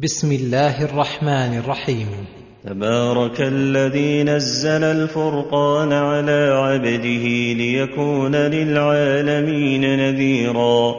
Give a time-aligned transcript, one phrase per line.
[0.00, 2.06] بسم الله الرحمن الرحيم.
[2.64, 7.24] تبارك الذي نزل الفرقان على عبده
[7.56, 10.94] ليكون للعالمين نذيرا.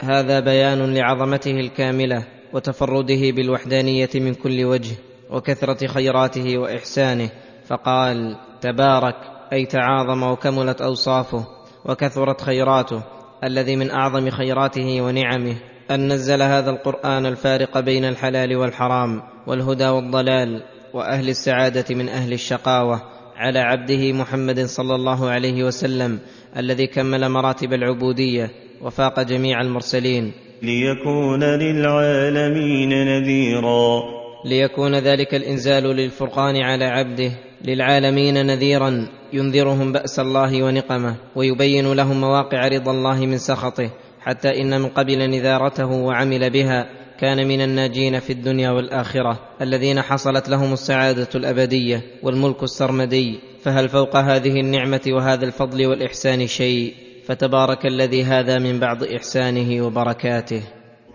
[0.00, 4.96] هذا بيان لعظمته الكاملة وتفرده بالوحدانية من كل وجه
[5.30, 7.30] وكثرة خيراته وإحسانه
[7.66, 9.16] فقال تبارك
[9.52, 11.46] أي تعاظم وكملت أوصافه
[11.84, 13.02] وكثرت خيراته
[13.44, 15.56] الذي من أعظم خيراته ونعمه.
[15.90, 20.62] أن نزل هذا القرآن الفارق بين الحلال والحرام والهدى والضلال
[20.94, 23.02] وأهل السعادة من أهل الشقاوة
[23.36, 26.18] على عبده محمد صلى الله عليه وسلم
[26.56, 28.50] الذي كمل مراتب العبودية
[28.82, 30.32] وفاق جميع المرسلين.
[30.62, 34.02] ليكون للعالمين نذيرا.
[34.44, 37.30] ليكون ذلك الإنزال للفرقان على عبده
[37.64, 44.80] للعالمين نذيرا ينذرهم بأس الله ونقمه ويبين لهم مواقع رضا الله من سخطه حتى إن
[44.80, 46.88] من قبل نذارته وعمل بها
[47.20, 53.40] كان من الناجين في الدنيا والآخرة الذين حصلت لهم السعادة الأبدية والملك السرمدي.
[53.62, 56.94] فهل فوق هذه النعمة وهذا الفضل والإحسان شيء؟
[57.26, 60.62] فتبارك الذي هذا من بعض إحسانه وبركاته.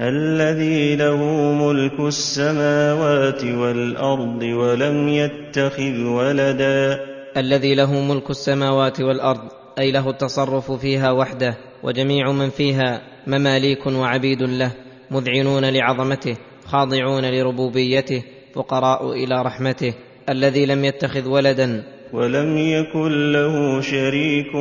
[0.01, 1.17] الذي له
[1.53, 6.99] ملك السماوات والأرض ولم يتخذ ولدا.
[7.37, 11.72] الذي له ملك السماوات والأرض أي له التصرف فيها وحده.
[11.83, 14.71] وجميع من فيها مماليك وعبيد له
[15.11, 19.93] مذعنون لعظمته خاضعون لربوبيته فقراء إلى رحمته
[20.29, 21.83] الذي لم يتخذ ولدا.
[22.13, 24.51] ولم يكن له شريك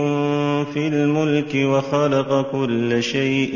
[0.72, 3.54] في الملك وخلق كل شيء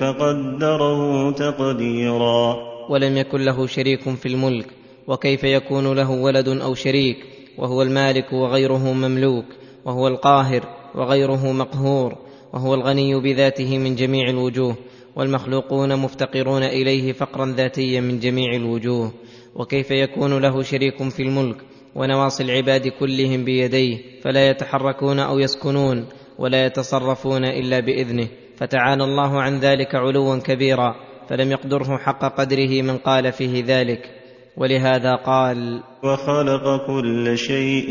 [0.00, 2.56] فقدره تقديرا.
[2.90, 4.66] ولم يكن له شريك في الملك
[5.06, 7.16] وكيف يكون له ولد أو شريك؟
[7.58, 9.44] وهو المالك وغيره مملوك
[9.84, 10.62] وهو القاهر
[10.94, 12.25] وغيره مقهور.
[12.56, 14.76] وهو الغني بذاته من جميع الوجوه
[15.16, 19.12] والمخلوقون مفتقرون إليه فقرا ذاتيا من جميع الوجوه
[19.54, 21.56] وكيف يكون له شريك في الملك
[21.94, 26.06] ونواصي العباد كلهم بيديه فلا يتحركون أو يسكنون
[26.38, 30.94] ولا يتصرفون إلا بإذنه فتعالى الله عن ذلك علوا كبيرا
[31.28, 34.10] فلم يقدره حق قدره من قال فيه ذلك
[34.56, 37.90] ولهذا قال وخلق كل شيء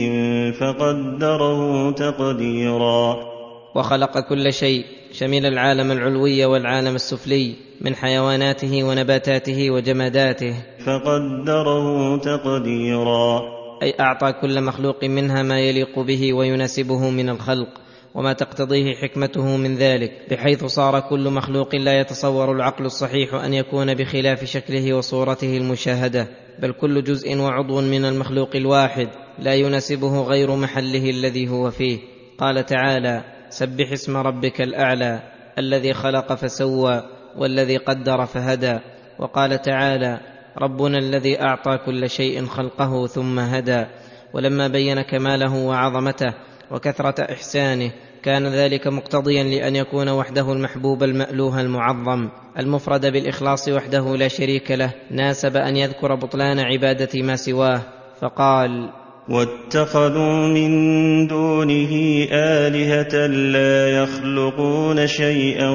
[0.52, 3.35] فقدره تقديرا.
[3.76, 10.56] وخلق كل شيء شمل العالم العلوي والعالم السفلي من حيواناته ونباتاته وجماداته.
[10.86, 13.42] فقدره تقديرا.
[13.84, 17.70] أي أعطى كل مخلوق منها ما يليق به ويناسبه من الخلق
[18.16, 23.94] وما تقتضيه حكمته من ذلك بحيث صار كل مخلوق لا يتصور العقل الصحيح أن يكون
[23.94, 26.28] بخلاف شكله وصورته المشاهدة
[26.60, 29.10] بل كل جزء وعضو من المخلوق الواحد
[29.40, 32.00] لا يناسبه غير محله الذي هو فيه.
[32.38, 35.20] قال تعالى سبح اسم ربك الأعلى
[35.58, 37.04] الذي خلق فسوى
[37.38, 38.80] والذي قدر فهدى.
[39.20, 40.20] وقال تعالى
[40.58, 43.86] ربنا الذي أعطى كل شيء خلقه ثم هدى.
[44.34, 46.34] ولما بين كماله وعظمته
[46.72, 47.92] وكثرة إحسانه
[48.24, 52.30] كان ذلك مقتضيا لأن يكون وحده المحبوب المألوه المعظم.
[52.60, 57.82] المفرد بالإخلاص وحده لا شريك له ناسب أن يذكر بطلان عبادة ما سواه.
[58.22, 58.90] فقال
[59.30, 61.92] واتخذوا من دونه
[62.32, 65.70] آلهة لا يخلقون شيئا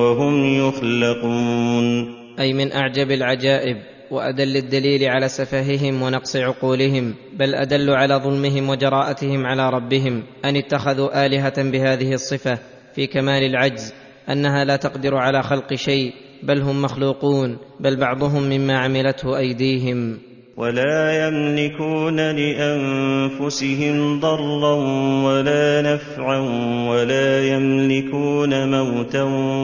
[0.00, 2.14] وهم يخلقون.
[2.40, 3.76] أي من أعجب العجائب
[4.10, 11.26] وأدل الدليل على سفههم ونقص عقولهم بل أدل على ظلمهم وجراءتهم على ربهم أن اتخذوا
[11.26, 12.58] آلهة بهذه الصفة
[12.94, 13.94] في كمال العجز
[14.30, 20.18] أنها لا تقدر على خلق شيء بل هم مخلوقون بل بعضهم مما عملته أيديهم.
[20.56, 24.74] ولا يملكون لأنفسهم ضرا
[25.26, 26.38] ولا نفعا
[26.88, 29.22] ولا يملكون موتا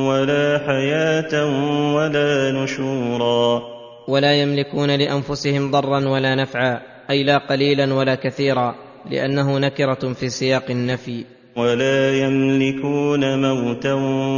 [0.09, 1.47] ولا حياة
[1.95, 3.62] ولا نشورا.
[4.09, 6.81] ولا يملكون لأنفسهم ضرا ولا نفعا
[7.11, 8.75] أي لا قليلا ولا كثيرا
[9.11, 11.25] لأنه نكرة في سياق النفي.
[11.57, 13.93] ولا يملكون موتا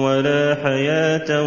[0.05, 1.43] ولا حياة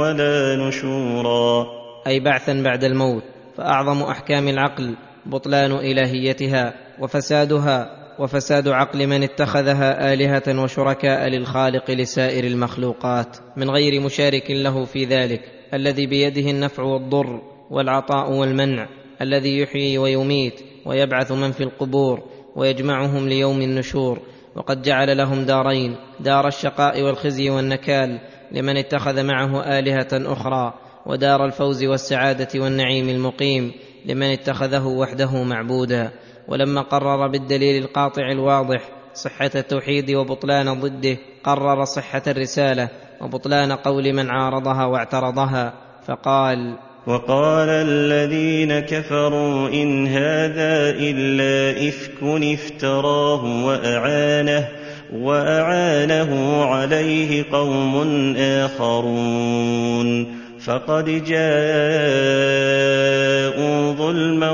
[0.00, 1.66] ولا نشورا.
[2.06, 3.39] أي بعثا بعد الموت.
[3.60, 4.96] فأعظم أحكام العقل
[5.26, 14.50] بطلان إلهيتها وفسادها وفساد عقل من اتخذها آلهة وشركاء للخالق لسائر المخلوقات من غير مشارك
[14.50, 15.40] له في ذلك
[15.74, 18.88] الذي بيده النفع والضر والعطاء والمنع
[19.22, 22.22] الذي يحيي ويميت ويبعث من في القبور
[22.56, 24.18] ويجمعهم ليوم النشور
[24.56, 28.20] وقد جعل لهم دارين دار الشقاء والخزي والنكال
[28.52, 30.74] لمن اتخذ معه آلهة أخرى
[31.06, 33.72] ودار الفوز والسعادة والنعيم المقيم
[34.06, 36.10] لمن اتخذه وحده معبودا.
[36.48, 38.80] ولما قرر بالدليل القاطع الواضح
[39.14, 42.88] صحة التوحيد وبطلان ضده قرر صحة الرسالة
[43.20, 45.74] وبطلان قول من عارضها واعترضها
[46.06, 46.76] فقال
[47.06, 54.68] وقال الذين كفروا إن هذا إلا إفك افتراه وأعانه
[55.12, 60.40] وأعانه عليه قوم آخرون.
[60.60, 61.42] فقد جاءوا
[63.92, 64.50] ظلما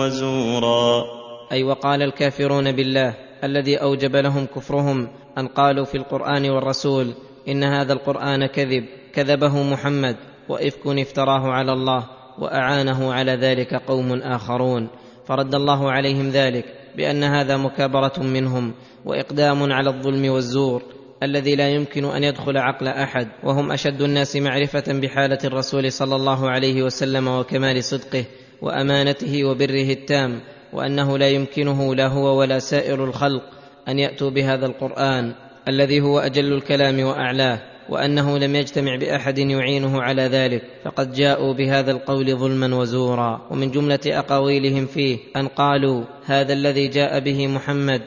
[0.00, 1.04] وزورا.
[1.52, 3.14] أي وقال الكافرون بالله
[3.44, 5.08] الذي أوجب لهم كفرهم
[5.38, 7.14] أن قالوا في القرآن والرسول
[7.48, 10.16] إن هذا القرآن كذب كذبه محمد
[10.48, 12.06] وإفك افتراه على الله
[12.38, 14.88] وأعانه على ذلك قوم آخرون.
[15.26, 16.64] فرد الله عليهم ذلك
[16.96, 18.74] بأن هذا مكابرة منهم
[19.04, 20.82] وإقدام على الظلم والزور.
[21.22, 26.50] الذي لا يمكن أن يدخل عقل أحد وهم أشد الناس معرفة بحالة الرسول صلى الله
[26.50, 28.24] عليه وسلم وكمال صدقه
[28.62, 30.40] وأمانته وبره التام
[30.72, 33.42] وأنه لا يمكنه لا هو ولا سائر الخلق
[33.88, 35.32] أن يأتوا بهذا القرآن
[35.68, 41.90] الذي هو أجل الكلام وأعلاه وأنه لم يجتمع بأحد يعينه على ذلك فقد جاءوا بهذا
[41.90, 43.48] القول ظلما وزورا.
[43.50, 48.02] ومن جملة أقاويلهم فيه أن قالوا هذا الذي جاء به محمد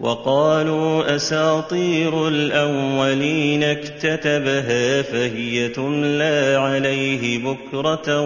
[0.00, 8.20] وقالوا أساطير الأولين اكتتبها فهي تملى عليه بكرة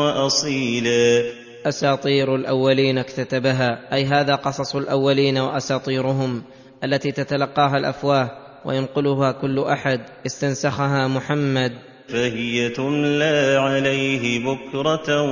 [0.00, 1.24] وأصيلا.
[1.66, 6.42] أساطير الأولين اكتتبها أي هذا قصص الأولين وأساطيرهم
[6.84, 8.30] التي تتلقاها الأفواه
[8.64, 11.72] وينقلها كل أحد استنسخها محمد.
[12.08, 15.22] فهي تملى عليه بكرة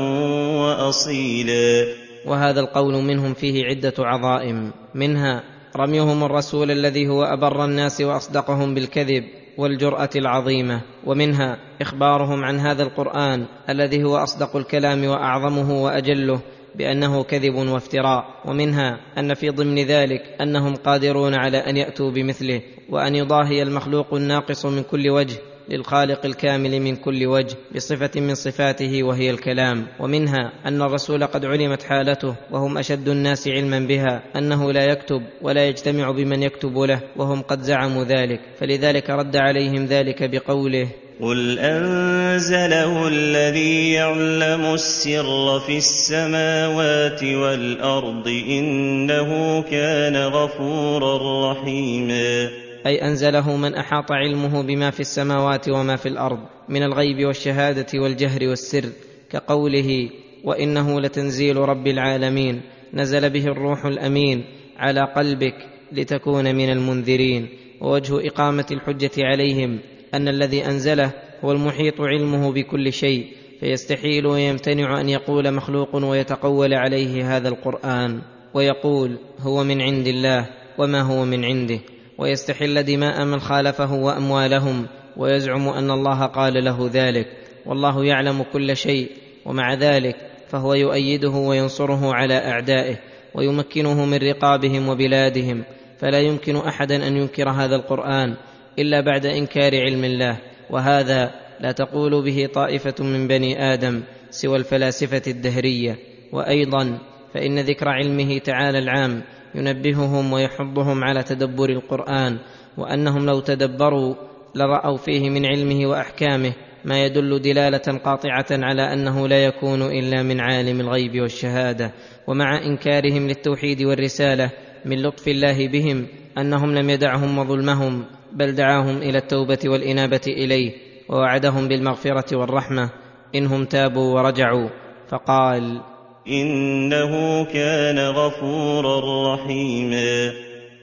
[0.61, 1.87] وأصيلا.
[2.27, 9.25] وهذا القول منهم فيه عدة عظائم منها رميهم الرسول الذي هو أبر الناس وأصدقهم بالكذب
[9.59, 10.83] والجرأة العظيمة.
[11.07, 16.41] ومنها إخبارهم عن هذا القرآن الذي هو أصدق الكلام وأعظمه وأجله
[16.75, 18.25] بأنه كذب وافتراء.
[18.45, 24.67] ومنها أن في ضمن ذلك أنهم قادرون على أن يأتوا بمثله وأن يضاهي المخلوق الناقص
[24.67, 25.37] من كل وجه.
[25.69, 29.87] للخالق الكامل من كل وجه بصفة من صفاته وهي الكلام.
[30.01, 35.69] ومنها أن الرسول قد علمت حالته وهم أشد الناس علما بها أنه لا يكتب ولا
[35.69, 38.41] يجتمع بمن يكتب له وهم قد زعموا ذلك.
[38.59, 40.89] فلذلك رد عليهم ذلك بقوله
[41.21, 52.51] قل انزله الذي يعلم السر في السماوات والارض انه كان غفورا رحيما
[52.87, 56.39] أي أنزله من أحاط علمه بما في السماوات وما في الأرض
[56.69, 58.85] من الغيب والشهادة والجهر والسر
[59.31, 60.11] كقوله
[60.45, 62.61] وإنه لتنزيل رب العالمين
[62.95, 64.45] نزل به الروح الأمين
[64.79, 65.55] على قلبك
[65.93, 67.49] لتكون من المنذرين
[67.81, 69.79] ووجه إقامة الحجة عليهم
[70.15, 71.13] أن الذي أنزله
[71.45, 73.27] هو المحيط علمه بكل شيء
[73.61, 78.23] فيستحيل ويمتنع أن يقول مخلوق ويتقول عليه هذا القرآن
[78.55, 80.47] ويقول هو من عند الله
[80.79, 81.79] وما هو من عنده
[82.23, 84.87] ويستحل دماء من خالفه وأموالهم
[85.17, 87.27] ويزعم أن الله قال له ذلك
[87.67, 89.11] والله يعلم كل شيء
[89.47, 90.17] ومع ذلك
[90.49, 92.97] فهو يؤيده وينصره على أعدائه
[93.35, 95.65] ويمكنه من رقابهم وبلادهم
[95.99, 98.35] فلا يمكن أحدا أن ينكر هذا القرآن
[98.79, 100.39] إلا بعد إنكار علم الله
[100.71, 101.31] وهذا
[101.61, 105.99] لا تقول به طائفة من بني آدم سوى الفلاسفة الدهرية
[106.33, 106.99] وأيضا
[107.35, 109.23] فإن ذكر علمه تعالى العام
[109.55, 112.39] ينبههم ويحضهم على تدبر القرآن
[112.79, 114.15] وأنهم لو تدبروا
[114.55, 116.53] لرأوا فيه من علمه وأحكامه
[116.85, 121.93] ما يدل دلالة قاطعة على أنه لا يكون إلا من عالم الغيب والشهادة.
[122.27, 124.51] ومع إنكارهم للتوحيد والرسالة
[124.85, 126.07] من لطف الله بهم
[126.39, 130.73] أنهم لم يدعهم وظلمهم بل دعاهم إلى التوبة والإنابة إليه
[131.09, 132.91] ووعدهم بالمغفرة والرحمة
[133.35, 134.69] انهم تابوا ورجعوا.
[135.09, 135.81] فقال
[136.29, 140.33] إنه كان غفورا رحيما.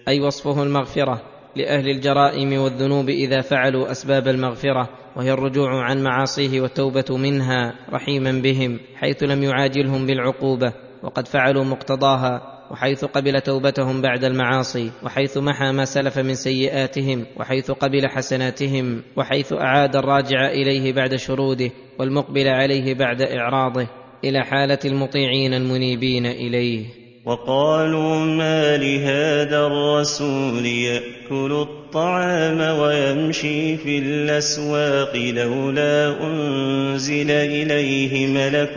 [0.08, 1.22] أي وصفه المغفرة
[1.56, 8.80] لأهل الجرائم والذنوب إذا فعلوا أسباب المغفرة وهي الرجوع عن معاصيه والتوبة منها رحيما بهم
[8.96, 15.86] حيث لم يعاجلهم بالعقوبة وقد فعلوا مقتضاها وحيث قبل توبتهم بعد المعاصي وحيث محى ما
[15.86, 23.22] سلف من سيئاتهم وحيث قبل حسناتهم وحيث أعاد الراجع إليه بعد شروده والمقبل عليه بعد
[23.22, 23.88] إعراضه.
[24.24, 26.86] إلى حالة المطيعين المنيبين إليه.
[27.26, 38.74] وقالوا ما لهذا الرسول يأكل الطعام ويمشي في الأسواق لولا أنزل إليه ملك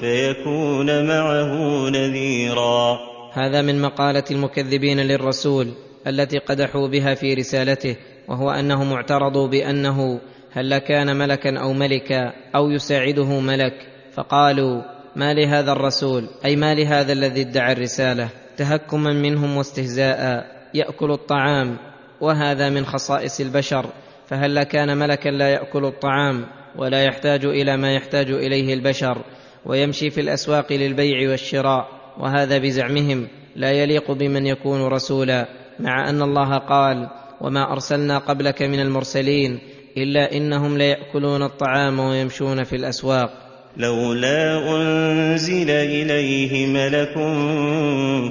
[0.00, 2.98] فيكون معه نذيرا.
[3.32, 5.66] هذا من مقالة المكذبين للرسول
[6.06, 7.96] التي قدحوا بها في رسالته
[8.28, 10.20] وهو أنهم اعترضوا بأنه
[10.52, 13.89] هل كان ملكا أو ملكا أو يساعده ملك.
[14.12, 14.82] فقالوا
[15.16, 21.76] ما لهذا الرسول؟ أي ما لهذا الذي ادعى الرسالة؟ تهكما منهم واستهزاء يأكل الطعام
[22.20, 23.86] وهذا من خصائص البشر
[24.26, 29.24] فهل كان ملكا لا يأكل الطعام ولا يحتاج إلى ما يحتاج إليه البشر
[29.66, 31.88] ويمشي في الأسواق للبيع والشراء
[32.18, 35.48] وهذا بزعمهم لا يليق بمن يكون رسولا
[35.80, 37.08] مع أن الله قال
[37.40, 39.58] وما أرسلنا قبلك من المرسلين
[39.96, 43.39] إلا إنهم ليأكلون الطعام ويمشون في الأسواق.
[43.76, 47.14] لولا أنزل إليه ملك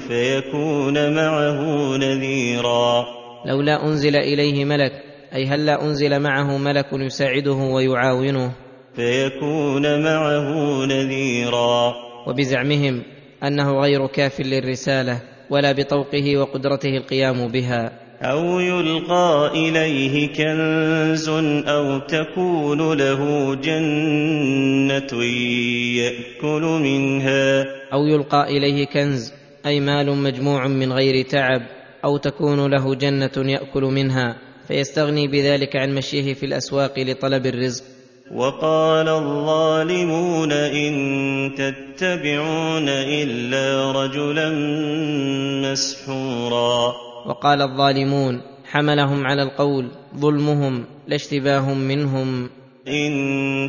[0.08, 1.62] فيكون معه
[1.98, 3.06] نذيرا.
[3.46, 4.92] لولا أنزل إليه ملك
[5.36, 8.52] أي هلا أنزل معه ملك يساعده ويعاونه؟
[8.96, 11.94] فيكون معه نذيرا.
[12.28, 13.04] وبزعمهم
[13.44, 18.09] أنه غير كاف للرسالة ولا بطوقه وقدرته القيام بها.
[18.22, 21.30] أو يلقى إليه كنز
[21.68, 25.24] أو تكون له جنة
[25.96, 27.66] يأكل منها.
[27.94, 29.34] أو يلقى إليه كنز
[29.66, 31.62] أي مال مجموع من غير تعب
[32.06, 34.36] أو تكون له جنة يأكل منها
[34.68, 37.84] فيستغني بذلك عن مشيه في الأسواق لطلب الرزق.
[38.36, 40.94] وقال الظالمون إن
[41.58, 44.50] تتبعون إلا رجلا
[45.72, 47.09] مسحورا.
[47.26, 52.50] وقال الظالمون حملهم على القول ظلمهم لا اشتباه منهم.
[52.88, 53.12] إن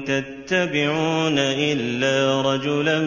[0.05, 2.99] تتبعون إلا رجلا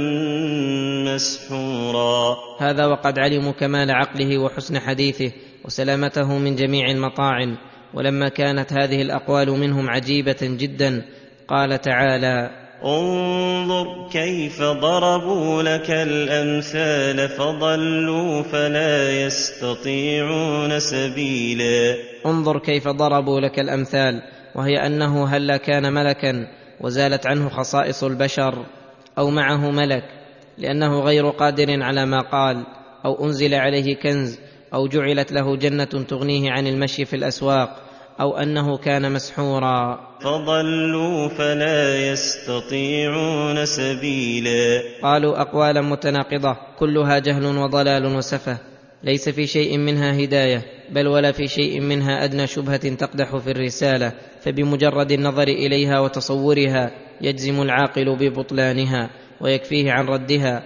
[1.05, 2.35] مسحورا.
[2.59, 5.31] هذا وقد علموا كمال عقله وحسن حديثه
[5.65, 7.57] وسلامته من جميع المطاعن
[7.93, 11.05] ولما كانت هذه الأقوال منهم عجيبة جدا
[11.47, 21.95] قال تعالى انظر كيف ضربوا لك الأمثال فضلوا فلا يستطيعون سبيلا.
[22.25, 24.21] انظر كيف ضربوا لك الأمثال
[24.55, 26.47] وهي أنه هلا كان ملكا
[26.81, 28.65] وزالت عنه خصائص البشر
[29.17, 30.03] أو معه ملك
[30.57, 32.65] لأنه غير قادر على ما قال
[33.05, 34.39] أو أنزل عليه كنز
[34.73, 39.99] أو جعلت له جنة تغنيه عن المشي في الأسواق أو أنه كان مسحورا.
[40.21, 44.81] فضلوا فلا يستطيعون سبيلا.
[45.03, 48.57] قالوا أقوالا متناقضة كلها جهل وضلال وسفه.
[49.03, 54.11] ليس في شيء منها هداية بل ولا في شيء منها أدنى شبهة تقدح في الرسالة.
[54.41, 56.91] فبمجرد النظر إليها وتصورها
[57.21, 59.09] يجزم العاقل ببطلانها
[59.41, 60.63] ويكفيه عن ردها.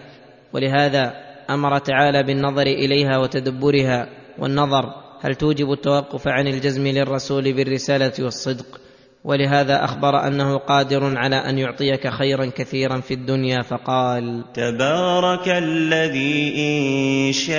[0.54, 1.14] ولهذا
[1.50, 8.80] أمر تعالى بالنظر إليها وتدبرها والنظر هل توجب التوقف عن الجزم للرسول بالرسالة والصدق؟
[9.24, 17.34] ولهذا أخبر أنه قادر على أن يعطيك خيرا كثيرا في الدنيا فقال تبارك الذي إن
[17.34, 17.58] شاء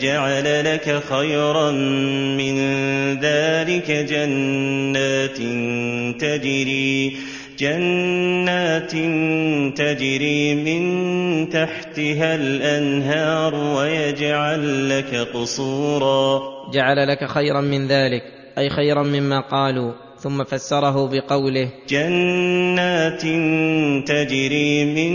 [0.00, 1.70] جعل لك خيرا
[2.40, 2.54] من
[3.20, 5.38] ذلك جنات
[6.20, 7.16] تجري
[7.58, 8.92] جنات
[9.78, 10.82] تجري من
[11.48, 16.40] تحتها الأنهار ويجعل لك قصورا.
[16.72, 18.22] جعل لك خيرا من ذلك
[18.58, 21.68] أي خيرا مما قالوا ثم فسره بقوله.
[21.88, 23.22] جنات
[24.08, 25.12] تجري من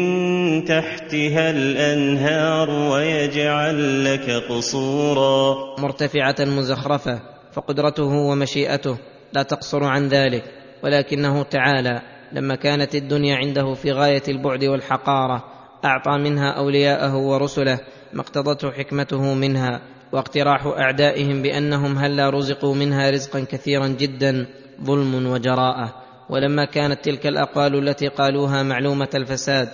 [0.65, 5.55] تحتها الأنهار ويجعل لك قصورا.
[5.79, 7.19] مرتفعة مزخرفة
[7.53, 8.97] فقدرته ومشيئته
[9.33, 10.43] لا تقصر عن ذلك
[10.83, 12.16] ولكنه تعالى.
[12.31, 15.43] لما كانت الدنيا عنده في غاية البعد والحقارة
[15.85, 17.79] أعطى منها أولياءه ورسله
[18.13, 19.81] ما اقتضته حكمته منها
[20.11, 24.47] واقتراح أعدائهم بأنهم هلا رزقوا منها رزقا كثيرا جدا
[24.83, 25.93] ظلم وجراءة.
[26.29, 29.69] ولما كانت تلك الأقوال التي قالوها معلومة الفساد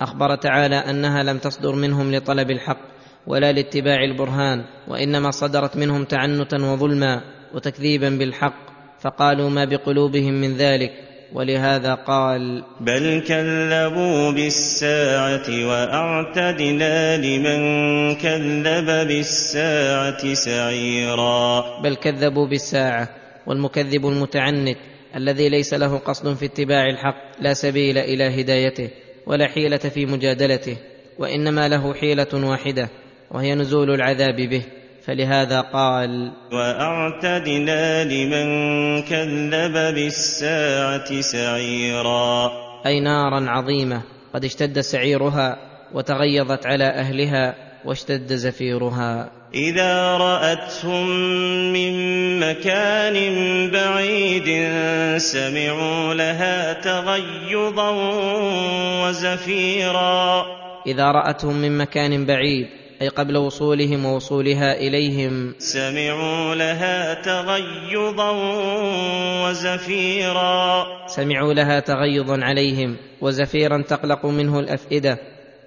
[0.00, 2.78] أخبر تعالى أنها لم تصدر منهم لطلب الحق
[3.26, 7.20] ولا لاتباع البرهان وإنما صدرت منهم تعنتا وظلما
[7.54, 8.68] وتكذيبا بالحق
[9.00, 11.07] فقالوا ما بقلوبهم من ذلك.
[11.32, 17.60] ولهذا قال بل كذبوا بالساعة وأعتدنا لمن
[18.14, 21.64] كذب بالساعة سعيرا.
[21.82, 23.08] بل كذبوا بالساعة
[23.46, 24.78] والمكذب المتعنت
[25.16, 28.90] الذي ليس له قصد في اتباع الحق لا سبيل إلى هدايته
[29.26, 30.76] ولا حيله في مجادلته
[31.18, 32.88] وانما له حيله واحدة
[33.30, 34.62] وهي نزول العذاب به.
[35.08, 38.48] فلهذا قال وأعتدنا لمن
[39.02, 42.50] كذب بالساعة سعيرا.
[42.86, 44.02] أي نارا عظيمة
[44.34, 45.56] قد اشتد سعيرها
[45.94, 49.30] وتغيظت على أهلها واشتد زفيرها.
[49.54, 51.06] إذا رأتهم
[51.72, 51.92] من
[52.40, 53.16] مكان
[53.70, 54.48] بعيد
[55.18, 57.90] سمعوا لها تغيظا
[59.02, 60.44] وزفيرا.
[60.86, 62.68] إذا رأتهم من مكان بعيد
[63.02, 65.54] أي قبل وصولهم ووصولها إليهم.
[65.58, 68.30] سمعوا لها تغيظا
[69.44, 70.86] وزفيرا.
[71.06, 75.18] سمعوا لها تغيظا عليهم وزفيرا تقلق منه الأفئدة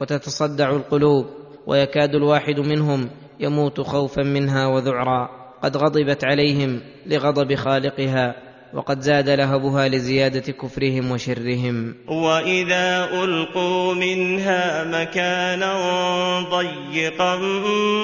[0.01, 1.25] وتتصدع القلوب
[1.67, 3.09] ويكاد الواحد منهم
[3.39, 5.29] يموت خوفا منها وذعرا.
[5.63, 8.50] قد غضبت عليهم لغضب خالقها.
[8.73, 11.95] وقد زاد لهبها لزيادة كفرهم وشرهم.
[12.07, 15.73] وإذا ألقوا منها مكانا
[16.49, 17.35] ضيقا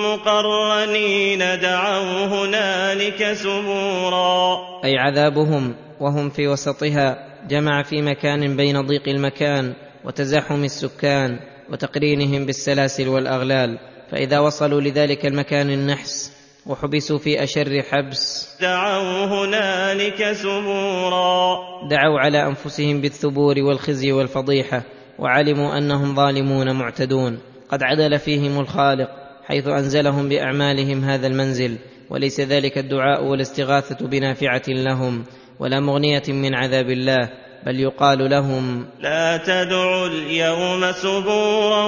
[0.03, 9.73] مقرنين دعوا هنالك سبورا أي عذابهم وهم في وسطها جمع في مكان بين ضيق المكان
[10.05, 11.39] وتزاحم السكان
[11.71, 13.77] وتقرينهم بالسلاسل والأغلال.
[14.11, 16.36] فإذا وصلوا لذلك المكان النحس
[16.67, 18.55] وحبسوا في أشر حبس.
[18.61, 21.57] دعوا هنالك سبورا
[21.89, 24.83] دعوا على أنفسهم بالثبور والخزي والفضيحة
[25.19, 27.39] وعلموا أنهم ظالمون معتدون.
[27.69, 29.09] قد عدل فيهم الخالق
[29.43, 31.77] حيث أنزلهم بأعمالهم هذا المنزل.
[32.09, 35.23] وليس ذلك الدعاء والاستغاثة بنافعة لهم
[35.59, 37.29] ولا مغنية من عذاب الله.
[37.65, 41.85] بل يقال لهم لا تدعوا اليوم سبورا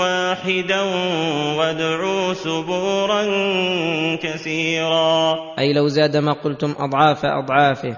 [0.00, 0.80] واحدا
[1.58, 3.22] وادعوا سبورا
[4.16, 5.34] كثيرا.
[5.58, 7.96] أي لو زاد ما قلتم أضعاف أضعافه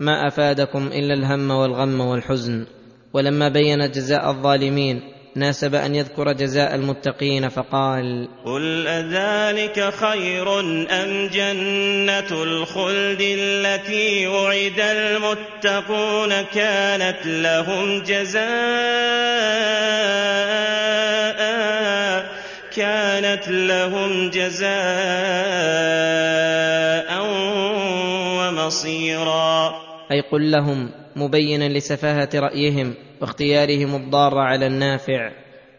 [0.00, 2.66] ما أفادكم إلا الهم والغم والحزن.
[3.12, 10.60] ولما بين جزاء الظالمين ناسب أن يذكر جزاء المتقين فقال قل أذلك خير
[10.90, 18.44] أم جنة الخلد التي وعد المتقون كانت لهم جزاء
[22.76, 24.74] كانت لهم جزاء
[28.38, 29.74] ومصيرا.
[30.12, 35.30] أي قل لهم مبينا لسفاهة رأيهم واختيارهم الضار على النافع.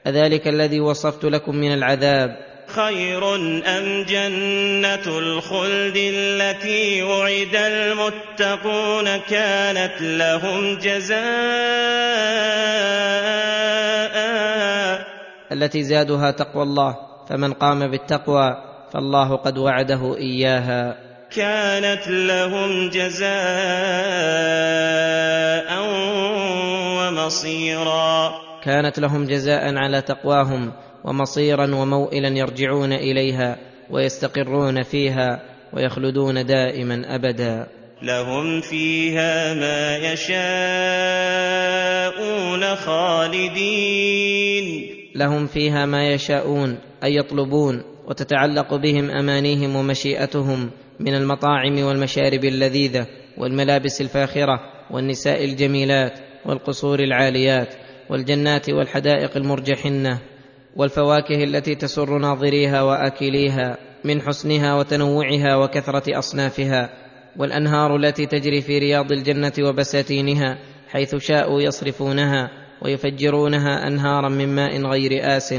[0.08, 2.38] أذلك الذي وصفت لكم من العذاب.
[2.68, 11.25] خير أم جنة الخلد التي وعد المتقون كانت لهم جزاء؟
[15.51, 16.96] التي زادها تقوى الله
[17.30, 18.58] فمن قام بالتقوى
[18.94, 21.05] فالله قد وعده إياها.
[21.36, 23.36] كانت لهم جزاء
[26.98, 28.34] ومصيرا.
[28.63, 30.71] كانت لهم جزاء على تقواهم
[31.04, 33.58] ومصيرا وموئلا يرجعون إليها
[33.89, 35.41] ويستقرون فيها
[35.74, 37.67] ويخلدون دائما أبدا.
[38.02, 40.36] لهم فيها ما يشاءون
[42.76, 44.15] خالدين.
[45.15, 54.01] لهم فيها ما يشاءون أي يطلبون وتتعلق بهم أمانيهم ومشيئتهم من المطاعم والمشارب اللذيذة والملابس
[54.01, 54.60] الفاخرة
[54.91, 57.73] والنساء الجميلات والقصور العاليات
[58.10, 60.19] والجنات والحدائق المرجحنة
[60.75, 66.89] والفواكه التي تسر ناظريها وأكليها من حسنها وتنوعها وكثرة أصنافها
[67.38, 70.58] والأنهار التي تجري في رياض الجنة وبساتينها
[70.89, 75.55] حيث شاءوا يصرفونها ويفجرونها أنهارا من ماء غير آس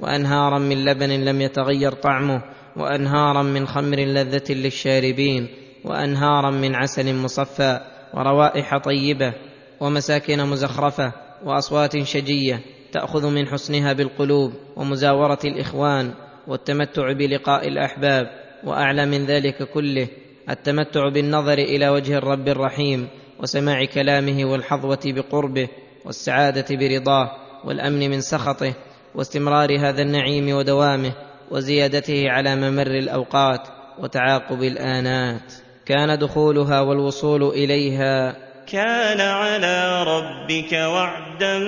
[0.00, 2.42] وأنهارا من لبن لم يتغير طعمه
[2.76, 5.48] وأنهارا من خمر لذة للشاربين
[5.84, 7.80] وأنهارا من عسل مصفى
[8.14, 9.34] وروائح طيبة
[9.80, 11.12] ومساكن مزخرفة
[11.44, 12.60] وأصوات شجية
[12.92, 16.14] تأخذ من حسنها بالقلوب ومزاورة الإخوان
[16.46, 18.30] والتمتع بلقاء الأحباب
[18.64, 20.08] وأعلى من ذلك كله
[20.50, 23.08] التمتع بالنظر إلى وجه الرب الرحيم
[23.40, 25.68] وسماع كلامه والحظوة بقربه
[26.04, 27.30] والسعادة برضاه
[27.64, 28.74] والأمن من سخطه
[29.14, 31.12] واستمرار هذا النعيم ودوامه
[31.50, 35.52] وزيادته على ممر الأوقات وتعاقب الآنات.
[35.86, 38.36] كان دخولها والوصول إليها.
[38.72, 41.58] كان على ربك وعدا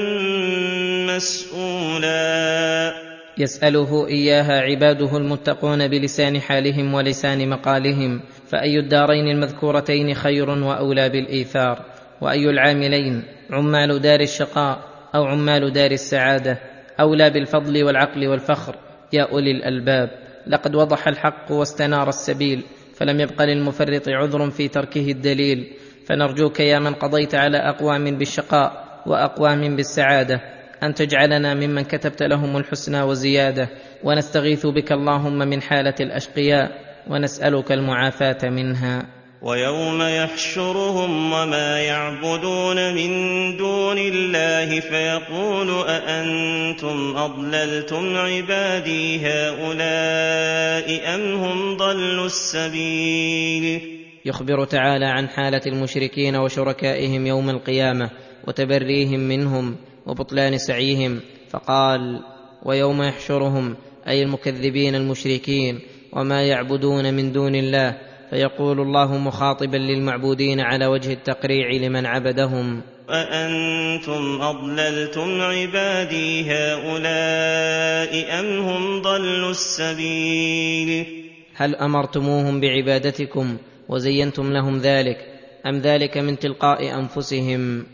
[1.16, 2.92] مسؤولا.
[3.38, 8.20] يسأله إياها عباده المتقون بلسان حالهم ولسان مقالهم.
[8.48, 11.82] فأي الدارين المذكورتين خير وأولى بالإيثار؟
[12.20, 14.78] وأي العاملين؟ عمال دار الشقاء
[15.14, 16.58] أو عمال دار السعادة.
[17.00, 18.85] أولى بالفضل والعقل والفخر.
[19.12, 20.10] يا أولي الألباب
[20.46, 22.62] لقد وضح الحق واستنار السبيل
[22.94, 25.72] فلم يبق للمفرط عذر في تركه الدليل.
[26.06, 30.40] فنرجوك يا من قضيت على أقوام بالشقاء وأقوام بالسعادة
[30.82, 33.68] أن تجعلنا ممن كتبت لهم الحسنى وزيادة.
[34.04, 36.70] ونستغيث بك اللهم من حالة الأشقياء
[37.10, 39.15] ونسألك المعافاة منها.
[39.42, 43.10] ويوم يحشرهم وما يعبدون من
[43.56, 55.62] دون الله فيقول أأنتم أضللتم عبادي هؤلاء أم هم ضلوا السبيل؟ يخبر تعالى عن حالة
[55.66, 58.10] المشركين وشركائهم يوم القيامة
[58.48, 61.20] وتبريهم منهم وبطلان سعيهم
[61.50, 62.20] فقال
[62.64, 63.76] ويوم يحشرهم
[64.08, 65.80] أي المكذبين المشركين
[66.12, 72.82] وما يعبدون من دون الله فيقول الله مخاطبا للمعبودين على وجه التقريع لمن عبدهم.
[73.10, 81.06] أأنتم أضللتم عبادي هؤلاء أم هم ضلوا السبيل؟
[81.54, 83.56] هل أمرتموهم بعبادتكم
[83.88, 85.18] وزينتم لهم ذلك
[85.66, 87.86] أم ذلك من تلقاء أنفسهم؟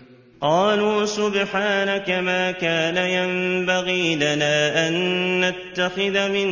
[0.42, 4.94] قالوا سبحانك ما كان ينبغي لنا أن
[5.40, 6.48] نتخذ من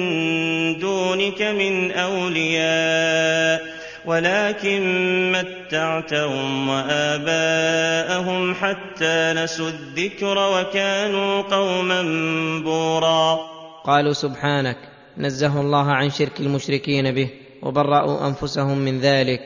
[0.79, 3.63] دونك من أولياء
[4.07, 4.83] ولكن
[5.33, 12.03] متعتهم وآباءهم حتى نسوا الذكر وكانوا قوما
[12.65, 13.39] بورا.
[13.85, 14.79] قالوا سبحانك
[15.19, 17.31] نزه الله عن شرك المشركين به
[17.63, 19.41] وبرأوا أنفسهم من ذلك.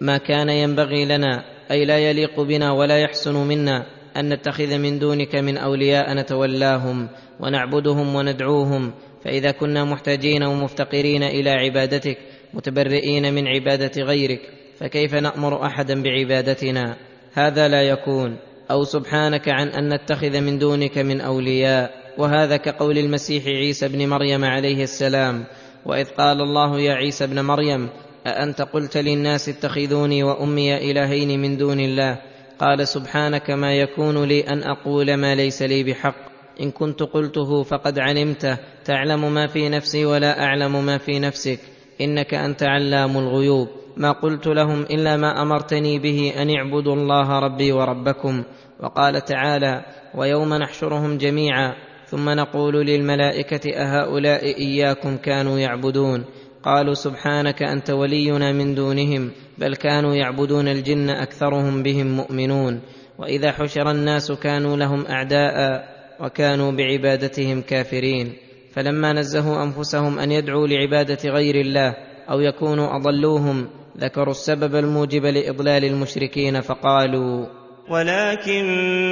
[0.00, 5.34] ما كان ينبغي لنا أي لا يليق بنا ولا يحسن منا أن نتخذ من دونك
[5.34, 7.08] من أولياء نتولاهم
[7.40, 8.92] ونعبدهم وندعوهم.
[9.24, 12.18] فإذا كنا محتاجين ومفتقرين إلى عبادتك
[12.54, 14.40] متبرئين من عبادة غيرك
[14.78, 16.96] فكيف نأمر أحدا بعبادتنا؟
[17.32, 18.36] هذا لا يكون.
[18.70, 21.90] أو سبحانك عن أن نتخذ من دونك من أولياء.
[22.18, 25.44] وهذا كقول المسيح عيسى ابن مريم عليه السلام.
[25.86, 27.88] وإذ قال الله يا عيسى ابن مريم
[28.26, 32.18] أأنت قلت للناس اتخذوني وأمي إلهين من دون الله؟
[32.58, 36.16] قال سبحانك ما يكون لي أن أقول ما ليس لي بحق.
[36.60, 38.58] إن كنت قلته فقد علمته.
[38.84, 41.58] تعلم ما في نفسي ولا أعلم ما في نفسك.
[42.00, 43.68] إنك أنت علام الغيوب.
[43.96, 48.42] ما قلت لهم إلا ما أمرتني به أن اعبدوا الله ربي وربكم.
[48.80, 49.84] وقال تعالى
[50.14, 51.74] ويوم نحشرهم جميعا.
[52.06, 56.24] ثم نقول للملائكة أهؤلاء إياكم كانوا يعبدون.
[56.66, 62.80] قالوا سبحانك أنت ولينا من دونهم بل كانوا يعبدون الجن أكثرهم بهم مؤمنون.
[63.18, 65.84] وإذا حشر الناس كانوا لهم أعداء
[66.20, 68.32] وكانوا بعبادتهم كافرين.
[68.72, 71.94] فلما نزهوا أنفسهم أن يدعوا لعبادة غير الله
[72.30, 77.46] أو يكونوا أضلوهم ذكروا السبب الموجب لإضلال المشركين فقالوا
[77.88, 78.64] ولكن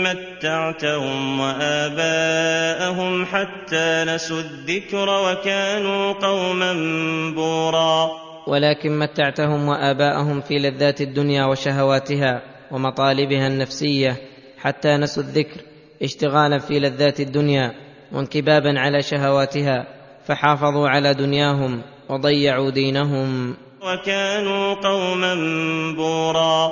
[0.02, 6.72] متعتهم وآباءهم حتى نسوا الذكر وكانوا قوما
[7.34, 8.10] بورا.
[8.46, 14.16] ولكن متعتهم وآباءهم في لذات الدنيا وشهواتها ومطالبها النفسية
[14.58, 15.60] حتى نسوا الذكر
[16.02, 17.72] اشتغالا في لذات الدنيا
[18.12, 19.86] وانكبابا على شهواتها
[20.26, 23.56] فحافظوا على دنياهم وضيعوا دينهم.
[23.82, 25.34] وكانوا قوما
[25.96, 26.70] بورا.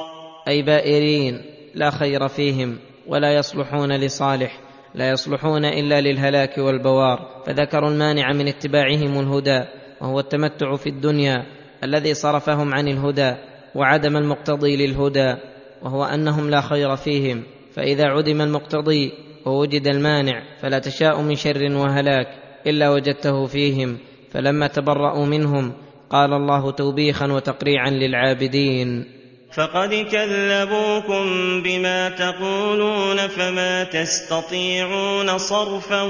[0.48, 4.60] أي بائرين لا خير فيهم ولا يصلحون لصالح
[4.94, 7.42] لا يصلحون إلا للهلاك والبوار.
[7.46, 9.64] فذكروا المانع من اتباعهم الهدى
[10.00, 11.46] وهو التمتع في الدنيا
[11.84, 13.34] الذي صرفهم عن الهدى
[13.74, 15.34] وعدم المقتضي للهدى
[15.82, 17.42] وهو أنهم لا خير فيهم.
[17.72, 19.12] فإذا عدم المقتضي
[19.46, 22.26] ووجد المانع فلا تشاء من شر وهلاك
[22.66, 23.98] إلا وجدته فيهم.
[24.30, 25.72] فلما تبرأوا منهم
[26.10, 29.04] قال الله توبيخا وتقريعا للعابدين.
[29.52, 31.24] فقد كذبوكم
[31.62, 36.02] بما تقولون فما تستطيعون صرفا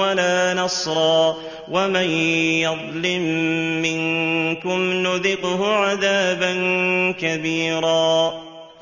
[0.00, 1.36] ولا نصرا
[1.70, 2.08] ومن
[2.60, 3.22] يظلم
[3.82, 6.52] منكم نذقه عذابا
[7.12, 8.32] كبيرا.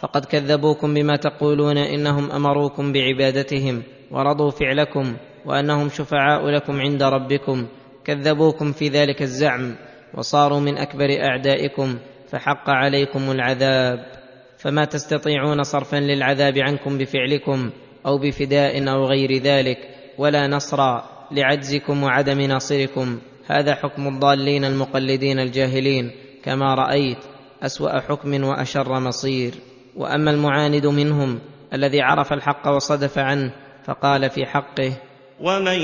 [0.00, 7.66] فقد كذبوكم بما تقولون انهم امروكم بعبادتهم ورضوا فعلكم وانهم شفعاء لكم عند ربكم.
[8.04, 9.76] كذبوكم في ذلك الزعم
[10.14, 11.98] وصاروا من اكبر اعدائكم
[12.30, 14.18] فحق عليكم العذاب.
[14.58, 17.70] فما تستطيعون صرفا للعذاب عنكم بفعلكم
[18.06, 19.78] أو بفداء أو غير ذلك
[20.18, 23.18] ولا نصرا لعجزكم وعدم ناصركم.
[23.46, 26.10] هذا حكم الضالين المقلدين الجاهلين.
[26.44, 27.18] كما رأيت
[27.62, 29.54] أسوأ حكم وأشر مصير.
[29.96, 31.40] وأما المعاند منهم
[31.74, 33.52] الذي عرف الحق وصدف عنه
[33.84, 34.92] فقال في حقه
[35.40, 35.80] ومن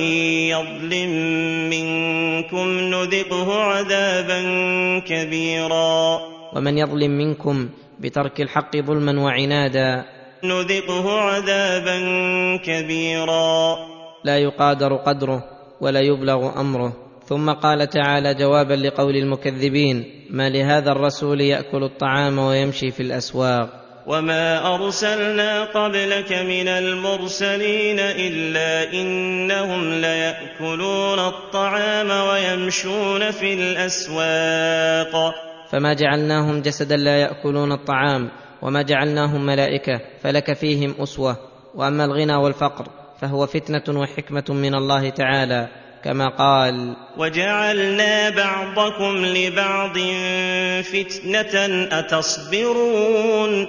[0.50, 1.10] يظلم
[1.70, 4.40] منكم نذقه عذابا
[4.98, 6.33] كبيرا.
[6.54, 7.68] ومن يظلم منكم
[8.00, 10.04] بترك الحق ظلما وعنادا.
[10.44, 11.96] نذقه عذابا
[12.56, 13.76] كبيرا.
[14.24, 15.44] لا يقادر قدره
[15.80, 16.92] ولا يبلغ أمره.
[17.26, 23.68] ثم قال تعالى جوابا لقول المكذبين ما لهذا الرسول يأكل الطعام ويمشي في الأسواق؟
[24.06, 35.34] وما أرسلنا قبلك من المرسلين إلا إنهم ليأكلون الطعام ويمشون في الأسواق.
[35.74, 38.30] فما جعلناهم جسدا لا يأكلون الطعام
[38.62, 41.36] وما جعلناهم ملائكة فلك فيهم أسوة.
[41.74, 42.86] وأما الغنى والفقر
[43.20, 45.68] فهو فتنة وحكمة من الله تعالى
[46.04, 49.98] كما قال وجعلنا بعضكم لبعض
[50.82, 53.66] فتنة أتصبرون.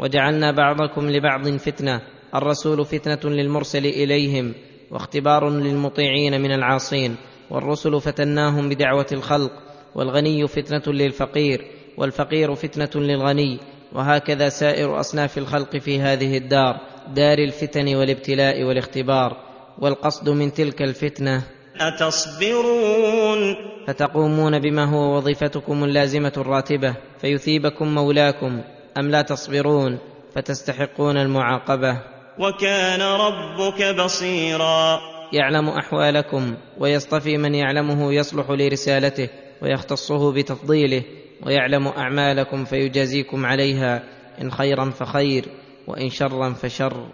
[0.00, 2.00] وجعلنا بعضكم لبعض فتنة
[2.34, 4.54] الرسول فتنة للمرسل إليهم
[4.90, 7.16] واختبار للمطيعين من العاصين
[7.50, 11.64] والرسل فتناهم بدعوة الخلق والغني فتنة للفقير
[11.96, 13.58] والفقير فتنة للغني.
[13.92, 16.80] وهكذا سائر أصناف الخلق في هذه الدار
[17.14, 19.36] دار الفتن والابتلاء والاختبار.
[19.78, 21.42] والقصد من تلك الفتنة
[21.80, 23.56] أتصبرون.
[23.86, 28.60] فتقومون بما هو وظيفتكم اللازمة الراتبة فيثيبكم مولاكم.
[28.98, 29.98] أم لا تصبرون؟
[30.34, 32.00] فتستحقون المعاقبة.
[32.38, 35.00] وكان ربك بصيرا.
[35.32, 39.28] يعلم أحوالكم ويصطفي من يعلمه يصلح لرسالته.
[39.62, 41.02] ويختصه بتفضيله
[41.46, 44.02] ويعلم أعمالكم فيجازيكم عليها
[44.42, 45.44] إن خيرا فخير
[45.86, 47.06] وإن شرا فشر.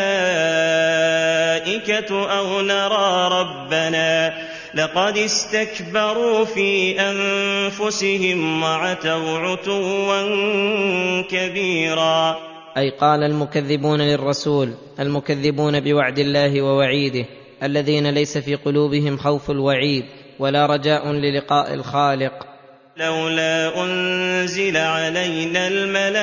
[2.38, 4.32] أو نرى ربنا
[4.74, 10.22] لقد استكبروا في أنفسهم وعتوا عتوا
[11.22, 12.55] كبيرا.
[12.76, 17.24] أي قال المكذبون للرسول المكذبون بوعد الله ووعيده
[17.62, 20.04] الذين ليس في قلوبهم خوف الوعيد
[20.38, 22.46] ولا رجاء للقاء الخالق.
[22.96, 26.16] لولا أنزل علينا الملائكة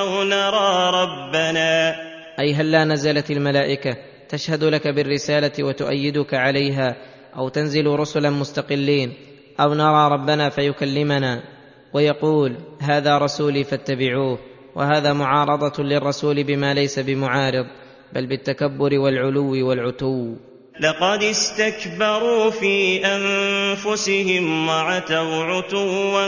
[0.00, 1.96] أو نرى ربنا.
[2.40, 3.96] أي هل لا نزلت الملائكة
[4.28, 6.96] تشهد لك بالرسالة وتؤيدك عليها
[7.36, 9.12] أو تنزل رسلا مستقلين
[9.60, 11.51] أو نرى ربنا فيكلمنا؟
[11.94, 14.38] ويقول هذا رسولي فاتبعوه
[14.74, 17.66] وهذا معارضة للرسول بما ليس بمعارض
[18.12, 20.34] بل بالتكبر والعلو والعتو.
[20.80, 26.26] لقد استكبروا في أنفسهم وعتوا عتوا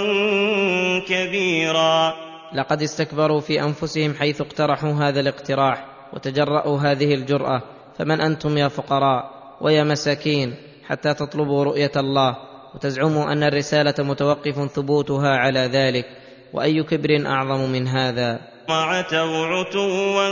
[1.08, 2.14] كبيرا.
[2.54, 7.62] لقد استكبروا في أنفسهم حيث اقترحوا هذا الاقتراح وتجرأوا هذه الجرأة
[7.98, 10.54] فمن أنتم يا فقراء ويا مساكين
[10.86, 12.36] حتى تطلبوا رؤية الله؟
[12.74, 16.04] وتزعموا أن الرسالة متوقف ثبوتها على ذلك
[16.52, 20.30] وأي كبر أعظم من هذا؟ وعتوا عتوا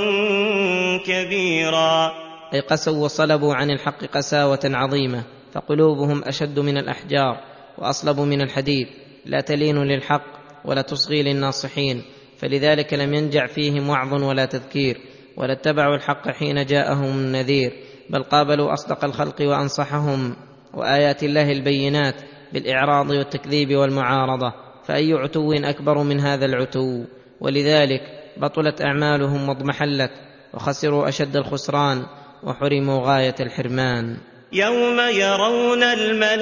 [1.06, 2.12] كبيرا.
[2.54, 7.40] أي قسوا وصلبوا عن الحق قساوة عظيمة فقلوبهم أشد من الأحجار
[7.78, 8.86] وأصلب من الحديد
[9.26, 10.24] لا تلين للحق
[10.64, 12.02] ولا تصغي للناصحين
[12.38, 15.00] فلذلك لم ينجع فيهم وعظ ولا تذكير
[15.36, 17.72] ولا اتبعوا الحق حين جاءهم النذير
[18.10, 20.36] بل قابلوا أصدق الخلق وأنصحهم
[20.74, 22.14] وآيات الله البينات
[22.52, 24.52] بالإعراض والتكذيب والمعارضة
[24.84, 27.04] فأي عتو أكبر من هذا العتو؟
[27.40, 28.02] ولذلك
[28.36, 30.10] بطلت أعمالهم واضمحلت
[30.54, 32.06] وخسروا أشد الخسران
[32.42, 34.16] وحرموا غاية الحرمان.
[34.52, 36.36] يوم يرون الملائكة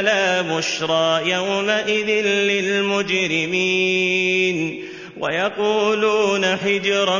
[0.00, 3.76] لا بشرى يومئذ للمجرمين
[5.20, 7.18] ويقولون حجرا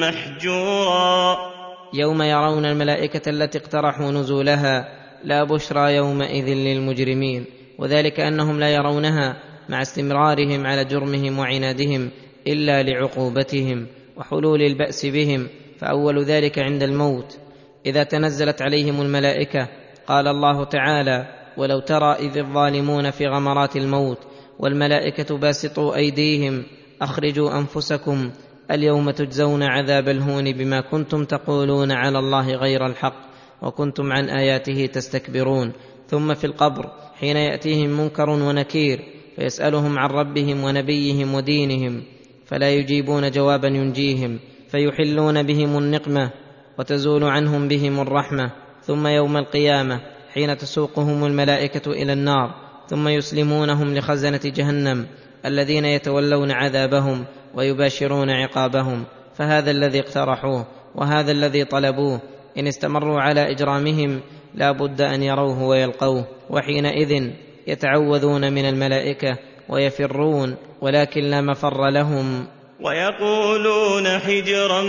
[0.00, 1.53] محجورا.
[1.94, 4.88] يوم يرون الملائكة التي اقترحوا نزولها
[5.24, 7.44] لا بشرى يومئذ للمجرمين
[7.78, 9.36] وذلك أنهم لا يرونها
[9.68, 12.10] مع استمرارهم على جرمهم وعنادهم
[12.46, 17.38] إلا لعقوبتهم وحلول البأس بهم فأول ذلك عند الموت.
[17.86, 19.68] إذا تنزلت عليهم الملائكة
[20.06, 21.26] قال الله تعالى
[21.56, 24.18] ولو ترى إذ الظالمون في غمرات الموت
[24.58, 26.64] والملائكة باسطوا أيديهم
[27.02, 28.30] أخرجوا أنفسكم
[28.70, 33.16] اليوم تجزون عذاب الهون بما كنتم تقولون على الله غير الحق
[33.62, 35.72] وكنتم عن آياته تستكبرون.
[36.08, 39.00] ثم في القبر حين يأتيهم منكر ونكير
[39.36, 42.02] فيسألهم عن ربهم ونبيهم ودينهم
[42.46, 46.30] فلا يجيبون جوابا ينجيهم فيحلون بهم النقمة
[46.78, 48.50] وتزول عنهم بهم الرحمة.
[48.86, 50.00] ثم يوم القيامة
[50.34, 52.54] حين تسوقهم الملائكة إلى النار
[52.88, 55.06] ثم يسلمونهم لخزنة جهنم
[55.46, 59.04] الذين يتولون عذابهم ويباشرون عقابهم
[59.34, 62.20] فهذا الذي اقترحوه وهذا الذي طلبوه
[62.58, 64.20] إن استمروا على إجرامهم
[64.54, 67.30] لا بد أن يروه ويلقوه وحينئذ
[67.66, 72.46] يتعوذون من الملائكة ويفرون ولكن لا مفر لهم.
[72.80, 74.82] ويقولون حجرا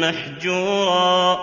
[0.00, 1.38] محجورا.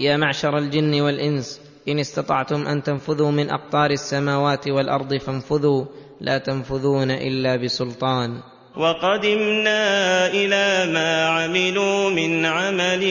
[0.00, 5.84] يا معشر الجن والإنس إن استطعتم أن تنفذوا من أقطار السماوات والأرض فانفذوا
[6.20, 8.40] لا تنفذون إلا بسلطان.
[8.76, 13.02] وقدمنا إلى ما عملوا من عمل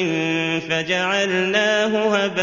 [0.69, 2.41] فجعلناه هباء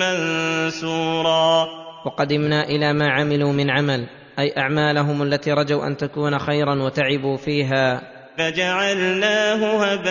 [0.00, 1.66] منثورا.
[2.06, 8.13] وقدمنا إلى ما عملوا من عمل أي أعمالهم التي رجوا أن تكون خيرا وتعبوا فيها.
[8.38, 10.04] فجعلناه هباء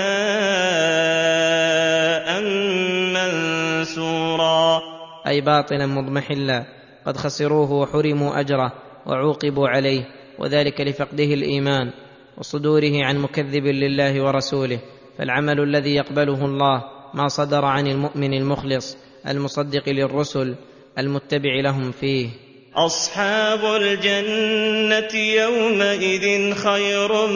[3.13, 4.81] منثورا.
[5.27, 6.65] أي باطلا مضمحلا
[7.05, 8.71] قد خسروه وحرموا أجره
[9.05, 10.05] وعوقبوا عليه
[10.39, 11.91] وذلك لفقده الإيمان
[12.37, 14.79] وصدوره عن مكذب لله ورسوله.
[15.17, 16.83] فالعمل الذي يقبله الله
[17.13, 20.55] ما صدر عن المؤمن المخلص المصدق للرسل
[20.97, 22.29] المتبع لهم فيه.
[22.75, 27.27] أصحاب الجنة يومئذ خير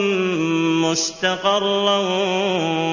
[0.82, 1.98] مستقرا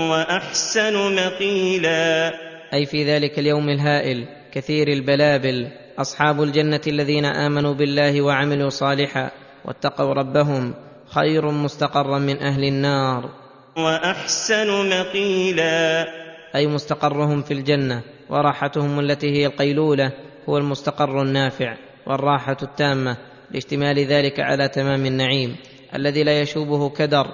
[0.09, 2.33] وأحسن مقيلا.
[2.73, 9.31] أي في ذلك اليوم الهائل كثير البلابل أصحاب الجنة الذين آمنوا بالله وعملوا صالحا
[9.65, 10.73] واتقوا ربهم
[11.15, 13.29] خير مستقرا من أهل النار.
[13.77, 16.07] وأحسن مقيلا.
[16.55, 20.11] أي مستقرهم في الجنة وراحتهم التي هي القيلولة
[20.49, 21.84] هو المستقر النافع.
[22.07, 23.17] والراحة التامة
[23.51, 25.55] لاشتمال ذلك على تمام النعيم
[25.95, 27.27] الذي لا يشوبه كدر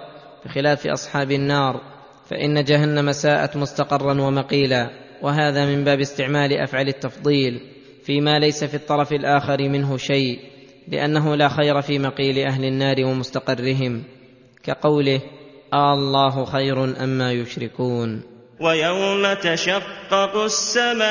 [0.46, 1.82] بخلاف أصحاب النار
[2.26, 4.90] فإن جهنم ساءت مستقرا ومقيلا
[5.22, 7.62] وهذا من باب استعمال أفعل التفضيل
[8.04, 10.40] فيما ليس في الطرف الآخر منه شيء
[10.88, 14.04] لأنه لا خير في مقيل أهل النار ومستقرهم
[14.64, 15.22] كقوله
[15.74, 18.31] آه الله خير اما يشركون؟
[18.62, 21.06] ويوم تشقق السماء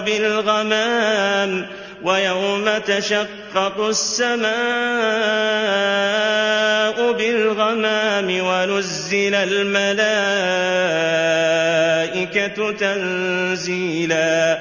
[0.00, 1.66] بالغمام
[2.04, 4.46] ويوم تشقق السماء
[7.12, 9.96] بالغمام ونزل الملائكة
[12.72, 14.58] تنزيلا.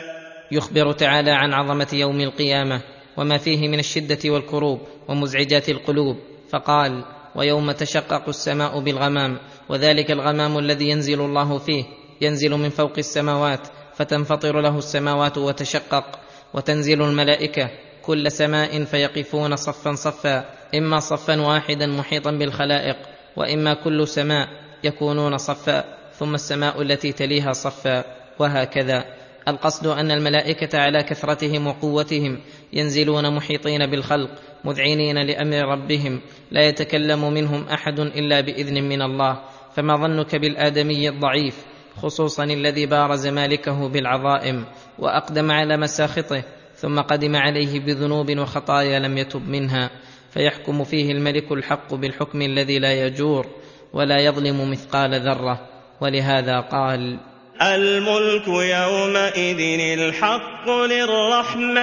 [0.51, 2.81] يخبر تعالى عن عظمة يوم القيامة
[3.17, 6.17] وما فيه من الشدة والكروب ومزعجات القلوب
[6.49, 7.03] فقال
[7.35, 11.83] ويوم تشقق السماء بالغمام وذلك الغمام الذي ينزل الله فيه
[12.21, 16.19] ينزل من فوق السماوات فتنفطر له السماوات وتشقق
[16.53, 17.69] وتنزل الملائكة
[18.01, 22.97] كل سماء فيقفون صفا صفا إما صفا واحدا محيطا بالخلائق
[23.37, 24.47] وإما كل سماء
[24.83, 25.83] يكونون صفا
[26.19, 28.03] ثم السماء التي تليها صفا
[28.39, 29.05] وهكذا.
[29.47, 32.39] القصد أن الملائكة على كثرتهم وقوتهم
[32.73, 34.29] ينزلون محيطين بالخلق
[34.65, 39.41] مذعنين لأمر ربهم لا يتكلم منهم أحد إلا بإذن من الله.
[39.75, 41.65] فما ظنك بالآدمي الضعيف
[42.01, 44.65] خصوصا الذي بارز مالكه بالعظائم
[44.99, 46.43] وأقدم على مساخطه
[46.75, 49.89] ثم قدم عليه بذنوب وخطايا لم يتب منها.
[50.29, 53.47] فيحكم فيه الملك الحق بالحكم الذي لا يجور
[53.93, 55.67] ولا يظلم مثقال ذرة.
[56.01, 57.19] ولهذا قال
[57.61, 59.59] الملك يومئذ
[59.99, 61.75] الحق للرحمن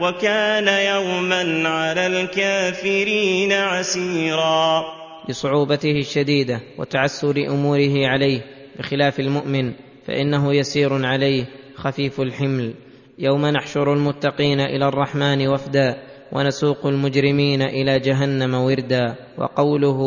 [0.00, 4.84] وكان يوما على الكافرين عسيرا.
[5.28, 8.40] لصعوبته الشديدة وتعسر أموره عليه
[8.78, 9.72] بخلاف المؤمن
[10.06, 11.44] فإنه يسير عليه
[11.76, 12.74] خفيف الحمل.
[13.18, 15.96] يوم نحشر المتقين إلى الرحمن وفدا
[16.32, 19.98] ونسوق المجرمين إلى جهنم وردا وقوله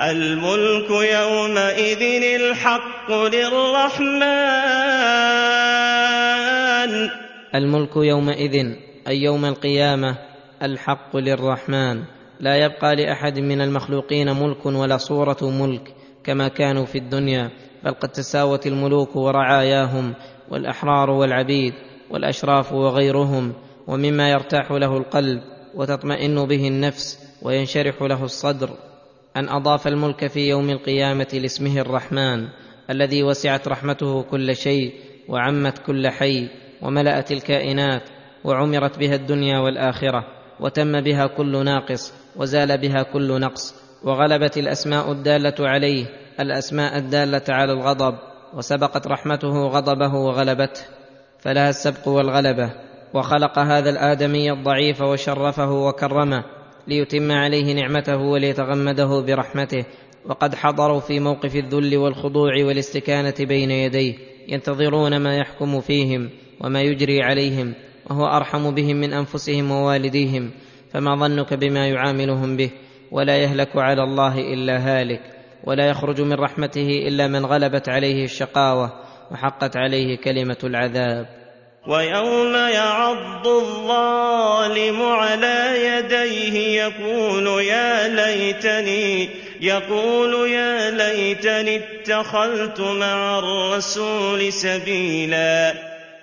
[0.00, 2.02] الملك يومئذ
[2.40, 4.20] الحق للرحمن.
[7.54, 8.74] الملك يومئذ
[9.08, 10.18] أي يوم القيامة
[10.62, 12.02] الحق للرحمن.
[12.40, 17.50] لا يبقى لأحد من المخلوقين ملك ولا صورة ملك كما كانوا في الدنيا
[17.84, 20.14] بل قد تساوت الملوك ورعاياهم
[20.50, 21.74] والأحرار والعبيد
[22.10, 23.52] والأشراف وغيرهم
[23.86, 25.40] ومما يرتاح له القلب
[25.74, 28.70] وتطمئن به النفس وينشرح له الصدر.
[29.36, 32.48] أن أضاف الملك في يوم القيامة لاسمه الرحمن
[32.90, 34.92] الذي وسعت رحمته كل شيء
[35.28, 36.48] وعمت كل حي
[36.82, 38.02] وملأت الكائنات
[38.44, 40.24] وعمرت بها الدنيا والآخرة
[40.60, 46.06] وتم بها كل ناقص وزال بها كل نقص وغلبت الأسماء الدالة عليه
[46.40, 48.18] الأسماء الدالة على الغضب
[48.54, 50.80] وسبقت رحمته غضبه وغلبته.
[51.38, 52.70] فلها السبق والغلبة
[53.14, 56.44] وخلق هذا الآدمي الضعيف وشرفه وكرمه
[56.88, 59.84] ليتم عليه نعمته وليتغمده برحمته.
[60.26, 64.14] وقد حضروا في موقف الذل والخضوع والاستكانة بين يديه
[64.48, 67.74] ينتظرون ما يحكم فيهم وما يجري عليهم
[68.10, 70.50] وهو أرحم بهم من أنفسهم ووالديهم.
[70.92, 72.70] فما ظنك بما يعاملهم به؟
[73.10, 75.20] ولا يهلك على الله إلا هالك.
[75.64, 78.92] ولا يخرج من رحمته إلا من غلبت عليه الشقاوة
[79.30, 81.41] وحقت عليه كلمة العذاب.
[81.86, 89.28] ويوم يعض الظالم على يديه يقول يا ليتني
[89.60, 95.74] يقول يا ليتني اتخذت مع الرسول سبيلا.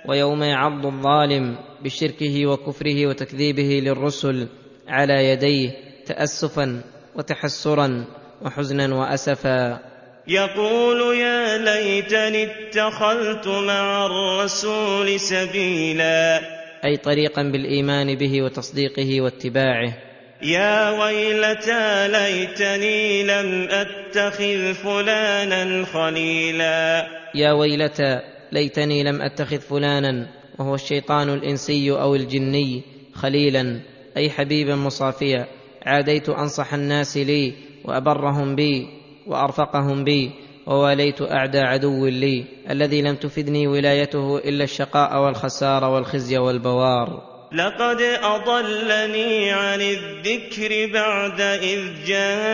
[0.06, 4.48] ويوم يعض الظالم بشركه وكفره وتكذيبه للرسل
[4.88, 5.72] على يديه
[6.06, 6.82] تاسفا
[7.16, 8.06] وتحسرا
[8.42, 9.89] وحزنا واسفا.
[10.30, 16.42] يقول يا ليتني اتخذت مع الرسول سبيلا.
[16.86, 19.94] أي طريقا بالإيمان به وتصديقه واتباعه.
[20.42, 27.08] يا ويلتى ليتني لم أتخذ فلانا خليلا.
[27.36, 28.20] يا ويلتى
[28.52, 30.28] ليتني لم أتخذ فلانا
[30.60, 32.82] وهو الشيطان الإنسي أو الجني
[33.14, 33.80] خليلا
[34.18, 35.48] أي حبيبا مصافيا.
[35.86, 37.54] عاديت أنصح الناس لي
[37.86, 38.99] وأبرهم بي.
[39.30, 40.32] وأرفقهم بي
[40.68, 47.30] وواليت اعدى عدو لي الذي لم تفدني ولايته إلا الشقاء والخسار والخزي والبوار.
[47.54, 52.50] لقد أضلني عن الذكر بعد إذ جاءني.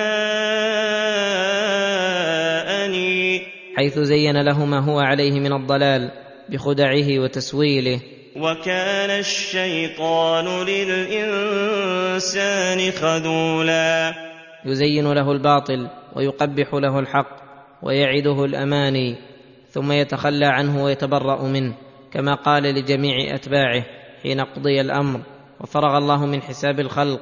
[3.77, 6.11] حيث زين له ما هو عليه من الضلال
[6.49, 7.99] بخدعه وتسويله.
[8.35, 11.71] وكان الشيطان للإنسان
[12.91, 14.13] خذولا.
[14.65, 17.35] يزين له الباطل ويقبح له الحق
[17.83, 19.15] ويعده الأماني
[19.69, 21.73] ثم يتخلى عنه ويتبرأ منه
[22.11, 23.83] كما قال لجميع أتباعه
[24.23, 25.21] حين قضي الأمر
[25.61, 27.19] وفرغ الله من حساب الخلق.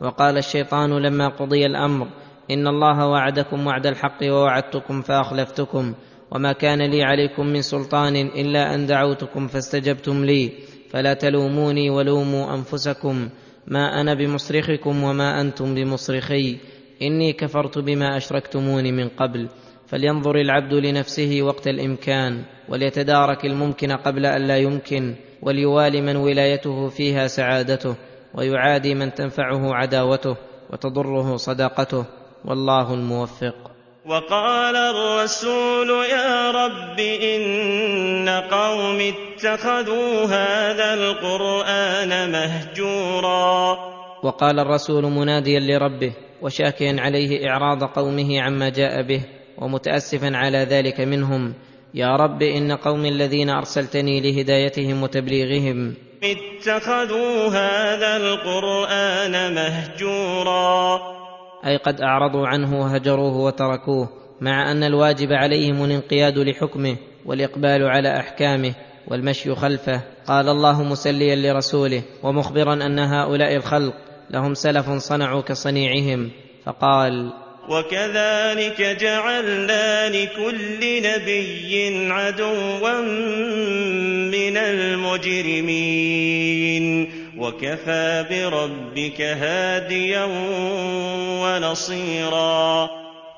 [0.00, 2.08] وقال الشيطان لما قضي الأمر
[2.50, 5.94] إن الله وعدكم وعد الحق ووعدتكم فأخلفتكم
[6.30, 10.52] وما كان لي عليكم من سلطان إلا أن دعوتكم فاستجبتم لي
[10.90, 13.28] فلا تلوموني ولوموا أنفسكم
[13.66, 16.58] ما أنا بمصرخكم وما أنتم بمصرخي.
[17.02, 19.48] إني كفرت بما أشركتموني من قبل
[19.86, 27.26] فلينظر العبد لنفسه وقت الإمكان وليتدارك الممكن قبل أن لا يمكن وليوالي من ولايته فيها
[27.26, 27.96] سعادته
[28.34, 30.36] ويعادي من تنفعه عداوته
[30.70, 32.04] وتضره صداقته.
[32.44, 33.54] والله الموفق.
[34.06, 43.78] وقال الرسول يا رب إن قوم اتخذوا هذا القرآن مهجورا.
[44.22, 46.12] وقال الرسول مناديا لربه
[46.42, 49.22] وشاكيا عليه إعراض قومه عما جاء به
[49.58, 51.54] ومتأسفا على ذلك منهم
[51.94, 61.00] يا رب إن قوم الذين أرسلتني لهدايتهم وتبليغهم اتخذوا هذا القرآن مهجورا.
[61.66, 64.08] أي قد أعرضوا عنه وهجروه وتركوه
[64.40, 68.74] مع أن الواجب عليهم الانقياد لحكمه والإقبال على أحكامه
[69.08, 70.00] والمشي خلفه.
[70.26, 73.94] قال الله مسليا لرسوله ومخبرا أن هؤلاء الخلق
[74.32, 76.30] لهم سلف صنعوا كصنيعهم
[76.64, 77.32] فقال
[77.68, 83.00] وكذلك جعلنا لكل نبي عدوا
[84.30, 86.22] من المجرمين.
[87.38, 90.24] وكفى بربك هاديا
[91.42, 92.88] ونصيرا.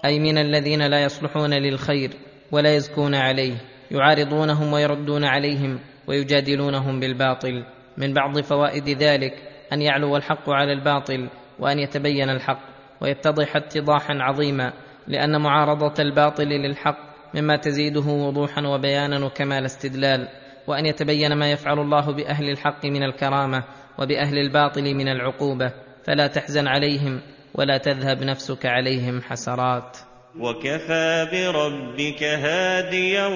[0.05, 2.11] أي من الذين لا يصلحون للخير
[2.53, 3.55] ولا يزكون عليه
[3.91, 7.65] يعارضونهم ويردون عليهم ويجادلونهم بالباطل
[7.97, 12.61] من بعض فوائد ذلك أن يعلو الحق على الباطل وأن يتبين الحق
[13.01, 14.73] ويتضح اتضاحا عظيما
[15.07, 16.99] لأن معارضة الباطل للحق
[17.35, 20.29] مما تزيده وضوحا وبيانا وكمال استدلال
[20.67, 23.65] وأن يتبين ما يفعل الله بأهل الحق من الكرامة
[23.99, 25.73] وبأهل الباطل من العقوبة
[26.05, 27.21] فلا تحزن عليهم
[27.55, 29.99] ولا تذهب نفسك عليهم حسرات.
[30.41, 33.27] وكفى بربك هاديا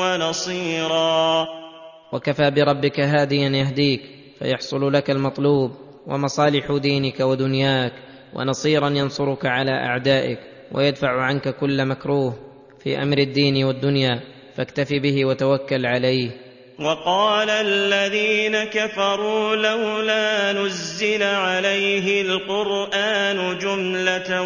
[0.00, 1.46] ونصيرا.
[2.12, 5.70] وكفى بربك هاديا يهديك فيحصل لك المطلوب
[6.06, 7.92] ومصالح دينك ودنياك
[8.34, 10.38] ونصيرا ينصرك على أعدائك
[10.72, 12.34] ويدفع عنك كل مكروه
[12.84, 14.20] في أمر الدين والدنيا
[14.56, 16.30] فاكتف به وتوكل عليه.
[16.78, 24.42] وقال الذين كفروا لولا نزل عليه القرآن جملة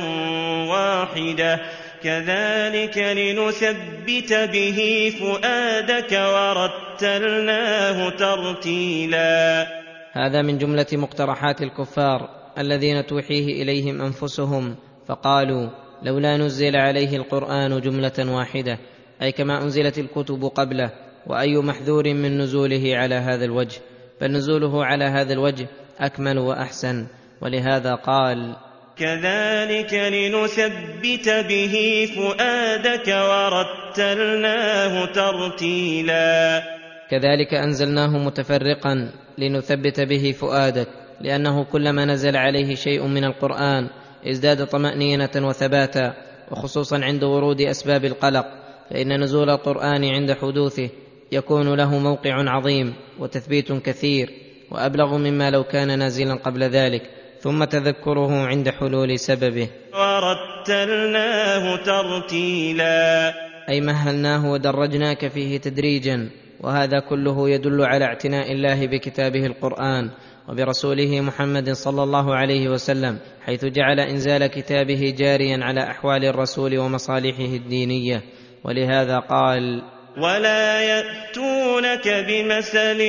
[0.71, 1.61] واحدة
[2.03, 9.84] كذلك لنثبت به فؤادك ورتلناه ترتيلا.
[10.17, 15.69] هذا من جملة مقترحات الكفار الذين توحيه إليهم أنفسهم فقالوا
[16.03, 18.79] لولا نزل عليه القرآن جملة واحدة
[19.23, 20.91] أي كما أنزلت الكتب قبله
[21.27, 23.81] وأي محذور من نزوله على هذا الوجه
[24.21, 25.69] فنزوله على هذا الوجه
[26.01, 27.07] أكمل وأحسن
[27.41, 28.57] ولهذا قال
[28.97, 36.63] كذلك لنثبت به فؤادك ورتلناه ترتيلا.
[37.11, 40.89] كذلك أنزلناه متفرقا لنثبت به فؤادك
[41.21, 43.89] لأنه كلما نزل عليه شيء من القرآن
[44.27, 46.15] ازداد طمأنينة وثباتا
[46.51, 48.47] وخصوصا عند ورود أسباب القلق
[48.91, 50.89] فإن نزول القرآن عند حدوثه
[51.33, 54.31] يكون له موقع عظيم وتثبيت كثير
[54.71, 57.03] وأبلغ مما لو كان نازلا قبل ذلك
[57.41, 59.69] ثم تذكره عند حلول سببه.
[59.95, 63.35] ورتلناه ترتيلا.
[63.69, 66.31] أي مهلناه ودرجناك فيه تدريجا.
[66.61, 70.11] وهذا كله يدل على اعتناء الله بكتابه القرآن
[70.49, 77.45] وبرسوله محمد صلى الله عليه وسلم حيث جعل إنزال كتابه جاريا على أحوال الرسول ومصالحه
[77.45, 78.23] الدينية.
[78.65, 79.83] ولهذا قال
[80.19, 83.01] ولا ياتونك بمثل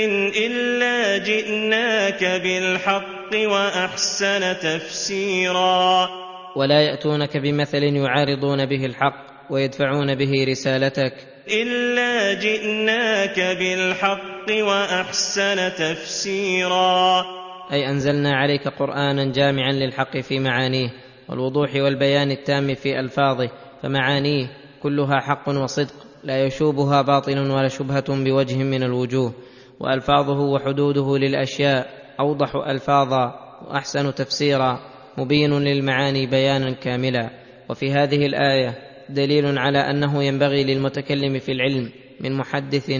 [0.46, 6.10] الا جئناك بالحق واحسن تفسيرا.
[6.56, 11.35] ولا ياتونك بمثل يعارضون به الحق ويدفعون به رسالتك.
[11.50, 17.26] الا جئناك بالحق واحسن تفسيرا.
[17.72, 20.90] أي أنزلنا عليك قرآنا جامعا للحق في معانيه
[21.30, 23.50] والوضوح والبيان التام في ألفاظه
[23.84, 24.48] فمعانيه
[24.84, 25.94] كلها حق وصدق
[26.24, 29.34] لا يشوبها باطل ولا شبهة بوجه من الوجوه
[29.80, 31.88] وألفاظه وحدوده للأشياء
[32.20, 33.34] أوضح ألفاظا
[33.68, 34.80] وأحسن تفسيرا
[35.18, 37.30] مبين للمعاني بيانا كاملا.
[37.70, 42.92] وفي هذه الآية دليل على أنه ينبغي للمتكلم في العلم من محدث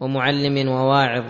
[0.00, 1.24] ومعلم وواعظ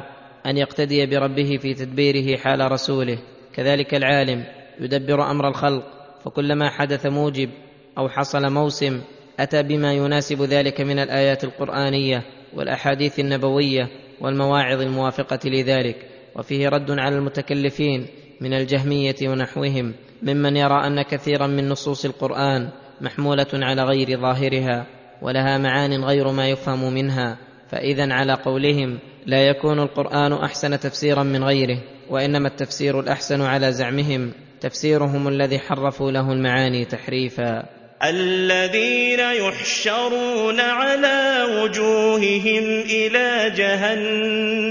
[0.46, 3.18] أن يقتدي بربه في تدبيره حال رسوله.
[3.54, 4.44] كذلك العالم
[4.80, 5.84] يدبر أمر الخلق
[6.24, 7.50] فكلما حدث موجب
[7.98, 9.00] أو حصل موسم
[9.40, 12.22] أتى بما يناسب ذلك من الآيات القرآنية
[12.54, 13.88] والأحاديث النبوية
[14.20, 15.96] والمواعظ الموافقة لذلك.
[16.36, 18.06] وفيه رد على المتكلفين
[18.40, 22.68] من الجهمية ونحوهم ممن يرى أن كثيرا من نصوص القرآن
[23.00, 24.86] محمولة على غير ظاهرها
[25.22, 27.38] ولها معان غير ما يفهم منها
[27.70, 31.78] فاذا على قولهم لا يكون القرآن أحسن تفسيرا من غيره
[32.10, 37.62] وإنما التفسير الأحسن على زعمهم تفسيرهم الذي حرفوا له المعاني تحريفا.
[38.04, 44.68] الذين يحشرون على وجوههم إلى جهنم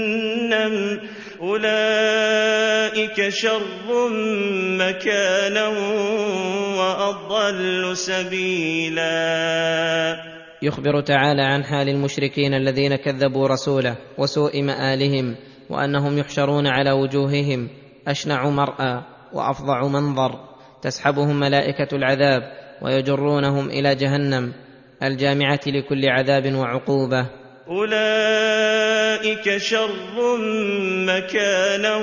[1.42, 4.08] أولئك شر
[4.78, 5.68] مكانا
[6.78, 9.08] وأضل سبيلا.
[10.62, 15.36] يخبر تعالى عن حال المشركين الذين كذبوا رسوله وسوء مآلهم
[15.70, 17.68] وأنهم يحشرون على وجوههم
[18.08, 20.40] أشنع مرأى وأفظع منظر.
[20.82, 22.42] تسحبهم ملائكة العذاب
[22.82, 24.52] ويجرونهم إلى جهنم.
[25.02, 27.26] الجامعة لكل عذاب وعقوبة.
[27.70, 30.36] أولئك شر
[31.06, 31.96] مكانا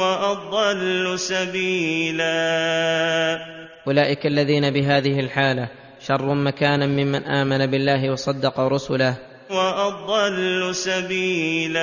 [0.00, 2.32] وأضل سبيلا.
[3.86, 5.68] أولئك الذين بهذه الحالة
[6.06, 9.16] شر مكانا ممن امن بالله وصدق رسله.
[9.50, 11.82] واضل سبيلا.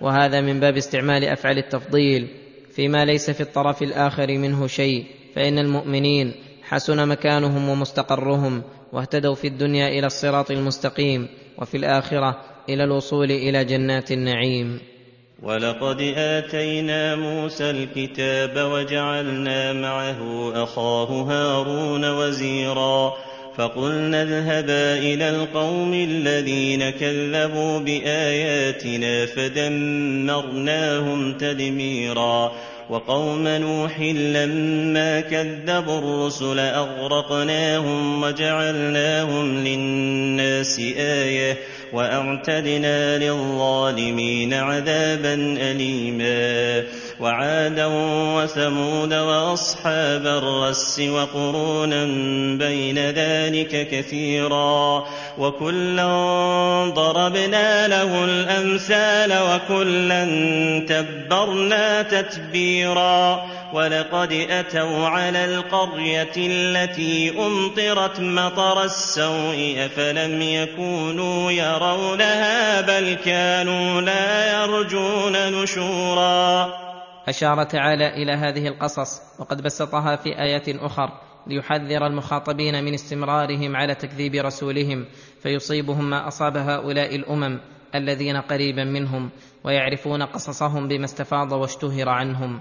[0.00, 2.28] وهذا من باب استعمال أفعال التفضيل.
[2.76, 5.04] فيما ليس في الطرف الآخر منه شيء
[5.34, 6.34] فإن المؤمنين
[6.70, 8.62] حسن مكانهم ومستقرهم
[8.92, 14.80] واهتدوا في الدنيا إلى الصراط المستقيم وفي الآخرة إلى الوصول إلى جنات النعيم.
[15.42, 23.12] ولقد آتينا موسى الكتاب وجعلنا معه أخاه هارون وزيرا
[23.56, 32.52] فقلنا اذهبا إلى القوم الذين كذبوا بآياتنا فدمرناهم تدميرا.
[32.90, 41.56] وقوم نوح لما كذبوا الرسل أغرقناهم وجعلناهم للناس آيةً
[41.92, 46.84] وأعتدنا للظالمين عذابا أليما
[47.20, 47.86] وعادا
[48.36, 52.04] وثمود وأصحاب الرس وقرونا
[52.56, 55.04] بين ذلك كثيرا
[55.38, 56.06] وكلا
[56.94, 60.24] ضربنا له الأمثال وكلا
[60.88, 74.00] تبرنا تتبيرا ولقد أتوا على القرية التي أمطرت مطر السوء أفلم يكونوا يرونها بل كانوا
[74.00, 76.68] لا يرجون نشورا.
[77.28, 81.10] اشار تعالى إلى هذه القصص وقد بسطها في آيات أخر
[81.46, 85.06] ليحذر المخاطبين من استمرارهم على تكذيب رسولهم
[85.42, 87.60] فيصيبهم ما أصاب هؤلاء الأمم
[87.94, 89.30] الذين قريبا منهم
[89.64, 92.60] ويعرفون قصصهم بما استفاض واشتهر عنهم.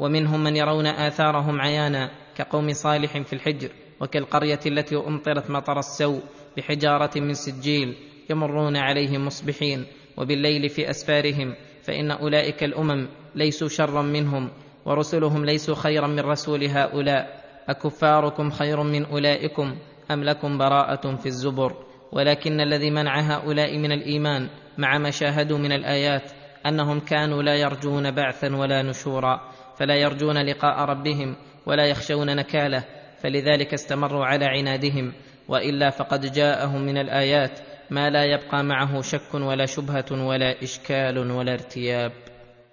[0.00, 3.68] ومنهم من يرون آثارهم عيانا كقوم صالح في الحجر
[4.00, 6.20] وكالقرية التي أمطرت مطر السوء
[6.56, 7.96] بحجارة من سجيل
[8.30, 9.86] يمرون عليهم مصبحين
[10.16, 14.50] وبالليل في أسفارهم فإن أولئك الأمم ليسوا شرا منهم
[14.84, 17.40] ورسلهم ليسوا خيرا من رسول هؤلاء.
[17.68, 19.76] أكفاركم خير من أولئكم
[20.10, 21.76] أم لكم براءة في الزبر؟
[22.12, 24.48] ولكن الذي منع هؤلاء من الإيمان
[24.78, 26.32] مع ما شاهدوا من الآيات
[26.66, 29.40] أنهم كانوا لا يرجون بعثا ولا نشورا.
[29.80, 32.84] فلا يرجون لقاء ربهم ولا يخشون نكاله
[33.22, 35.12] فلذلك استمروا على عنادهم
[35.48, 37.60] وإلا فقد جاءهم من الآيات
[37.90, 42.12] ما لا يبقى معه شك ولا شبهة ولا إشكال ولا ارتياب.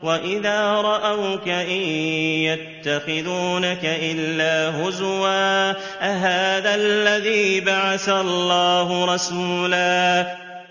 [0.03, 1.81] وإذا رأوك إن
[2.51, 10.21] يتخذونك إلا هزوا أهذا الذي بعث الله رسولا؟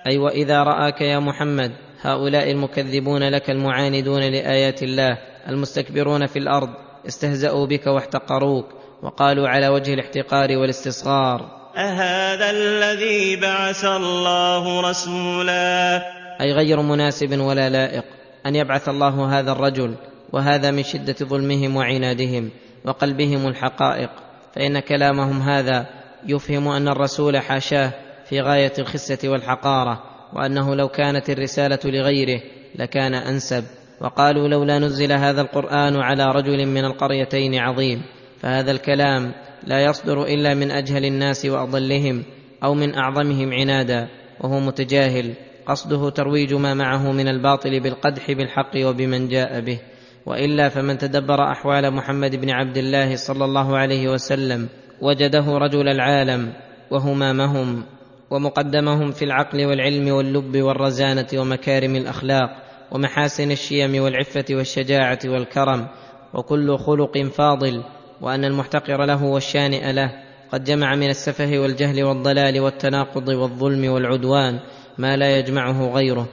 [0.07, 5.19] أي وإذا رآك يا محمد هؤلاء المكذبون لك المعاندون لآيات الله
[5.49, 6.69] المستكبرون في الأرض
[7.07, 8.67] استهزأوا بك واحتقروك
[9.03, 11.57] وقالوا على وجه الاحتقار والاستصغار.
[11.77, 15.97] أهذا الذي بعث الله رسولا؟
[16.41, 18.05] أي غير مناسب ولا لائق
[18.47, 19.95] أن يبعث الله هذا الرجل
[20.33, 22.51] وهذا من شدة ظلمهم وعنادهم
[22.85, 24.11] وقلبهم الحقائق.
[24.55, 25.87] فإن كلامهم هذا
[26.27, 27.93] يفهم أن الرسول حاشاه
[28.29, 32.41] في غاية الخسة والحقارة وأنه لو كانت الرسالة لغيره
[32.75, 33.65] لكان أنسب.
[34.01, 38.03] وقالوا لولا نزل هذا القرآن على رجل من القريتين عظيم
[38.41, 39.33] فهذا الكلام
[39.67, 42.25] لا يصدر إلا من أجهل الناس وأضلهم
[42.65, 44.09] أو من أعظمهم عنادا
[44.41, 45.35] وهو متجاهل
[45.67, 49.79] قصده ترويج ما معه من الباطل بالقدح بالحق وبمن جاء به
[50.27, 54.69] وإلا فمن تدبر أحوال محمد بن عبد الله صلى الله عليه وسلم
[55.03, 56.53] وجده رجل العالم
[56.91, 57.85] وهمامهم
[58.31, 62.66] ومقدمهم في العقل والعلم واللب والرزانة ومكارم الأخلاق.
[62.93, 65.87] ومحاسن الشيم والعفة والشجاعة والكرم
[66.35, 67.83] وكل خلق فاضل
[68.21, 70.13] وأن المحتقر له والشانئ له
[70.53, 74.61] قد جمع من السفه والجهل والضلال والتناقض والظلم والعدوان
[74.99, 76.29] ما لا يجمعه غيره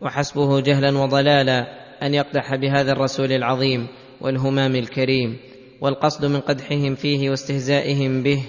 [0.00, 1.66] وحسبه جهلا وضلالا
[2.02, 3.86] أن يقدح بهذا الرسول العظيم
[4.20, 5.36] والهمام الكريم
[5.80, 8.42] والقصد من قدحهم فيه واستهزائهم به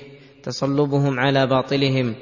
[0.43, 2.15] تصلبهم على باطلهم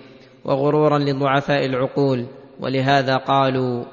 [0.46, 2.26] وغرورا لضعفاء العقول
[2.60, 3.86] ولهذا قالوا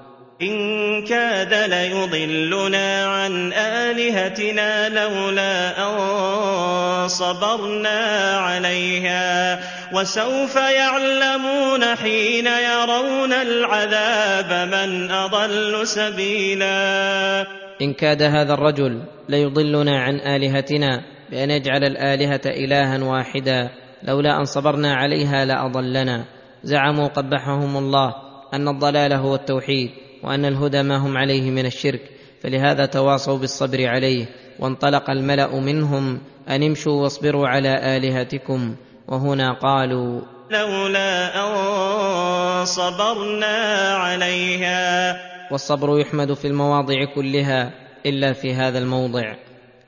[0.42, 8.00] إن كاد ليضلنا عن آلهتنا لولا أن صبرنا
[8.36, 9.60] عليها
[9.94, 17.46] وسوف يعلمون حين يرون العذاب من أضل سبيلا.
[17.82, 23.70] إن كاد هذا الرجل ليضلنا عن آلهتنا بأن يجعل الآلهة إلها واحدا
[24.02, 26.24] لولا أن صبرنا عليها لأضلنا.
[26.64, 28.14] زعموا قبحهم الله
[28.54, 30.01] أن الضلال هو التوحيد.
[30.22, 32.10] وأن الهدى ما هم عليه من الشرك
[32.42, 34.26] فلهذا تواصوا بالصبر عليه
[34.58, 38.74] وانطلق الملأ منهم أن امشوا واصبروا على آلهتكم
[39.08, 40.20] وهنا قالوا
[40.50, 43.56] لولا أن صبرنا
[43.94, 45.16] عليها.
[45.50, 47.72] والصبر يحمد في المواضع كلها
[48.06, 49.34] إلا في هذا الموضع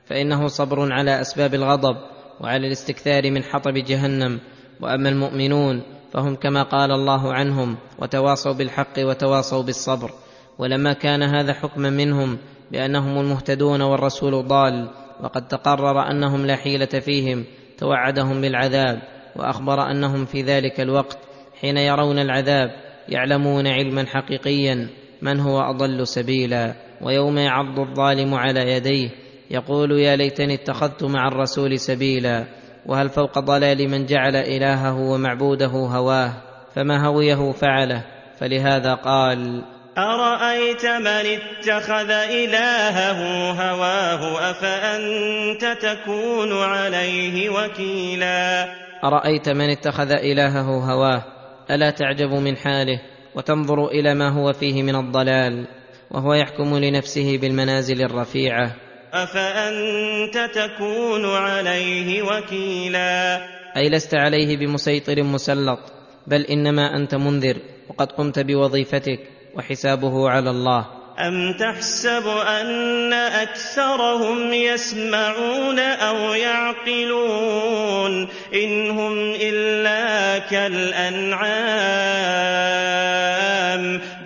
[0.05, 1.95] فإنه صبر على أسباب الغضب
[2.41, 4.39] وعلى الاستكثار من حطب جهنم.
[4.81, 5.83] وأما المؤمنون
[6.13, 10.11] فهم كما قال الله عنهم وتواصوا بالحق وتواصوا بالصبر.
[10.59, 12.37] ولما كان هذا حكما منهم
[12.71, 14.89] بأنهم المهتدون والرسول ضال
[15.23, 17.45] وقد تقرر أنهم لا حيلة فيهم
[17.77, 19.01] توعدهم بالعذاب
[19.35, 21.17] وأخبر أنهم في ذلك الوقت
[21.61, 22.69] حين يرون العذاب
[23.09, 24.87] يعلمون علما حقيقيا
[25.21, 26.75] من هو أضل سبيلا.
[27.01, 29.09] ويوم يعض الظالم على يديه
[29.51, 32.45] يقول يا ليتني اتخذت مع الرسول سبيلا
[32.85, 36.33] وهل فوق ضلال من جعل إلهه ومعبوده هواه؟
[36.75, 38.03] فما هويه فعله؟
[38.37, 39.63] فلهذا قال
[39.97, 48.67] أرأيت من اتخذ إلهه هواه أفأنت تكون عليه وكيلا؟
[49.03, 51.23] أرأيت من اتخذ إلهه هواه؟
[51.71, 53.01] ألا تعجب من حاله
[53.35, 55.67] وتنظر إلى ما هو فيه من الضلال
[56.11, 58.75] وهو يحكم لنفسه بالمنازل الرفيعة؟
[59.13, 63.41] أفأنت تكون عليه وكيلا؟
[63.77, 65.79] أي لست عليه بمسيطر مسلط
[66.27, 67.57] بل إنما أنت منذر
[67.89, 69.34] وقد قمت بوظيفتك.
[69.55, 70.85] وحسابه على الله.
[71.19, 81.45] أم تحسب أن أكثرهم يسمعون أو يعقلون؟ إن هم إلا كالأنعام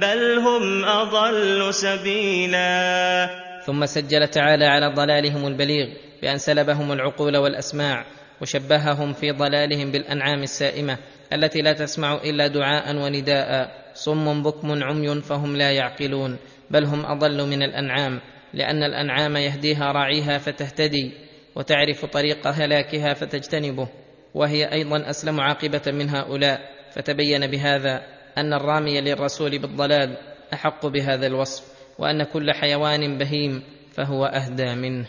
[0.02, 3.30] بل هم أضل سبيلا.
[3.66, 5.88] ثم سجل تعالى على ضلالهم البليغ
[6.22, 8.06] بأن سلبهم العقول والأسماع
[8.42, 10.98] وشبههم في ضلالهم بالأنعام السائمة
[11.34, 13.79] التي لا تسمع إلا دعاء ونداء.
[14.04, 16.38] صم بكم عمي فهم لا يعقلون
[16.72, 18.20] بل هم أضل من الأنعام
[18.54, 21.12] لأن الأنعام يهديها راعيها فتهتدي
[21.56, 23.88] وتعرف طريق هلاكها فتجتنبه
[24.34, 26.80] وهي أيضا أسلم عاقبة من هؤلاء.
[26.92, 28.02] فتبين بهذا
[28.38, 30.18] أن الرامي للرسول بالضلال
[30.54, 31.64] أحق بهذا الوصف
[32.00, 35.06] وأن كل حيوان بهيم فهو أهدى منه.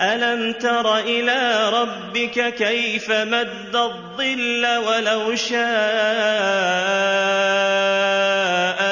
[0.00, 5.56] ألم تر إلى ربك كيف مد الظل ولو شاء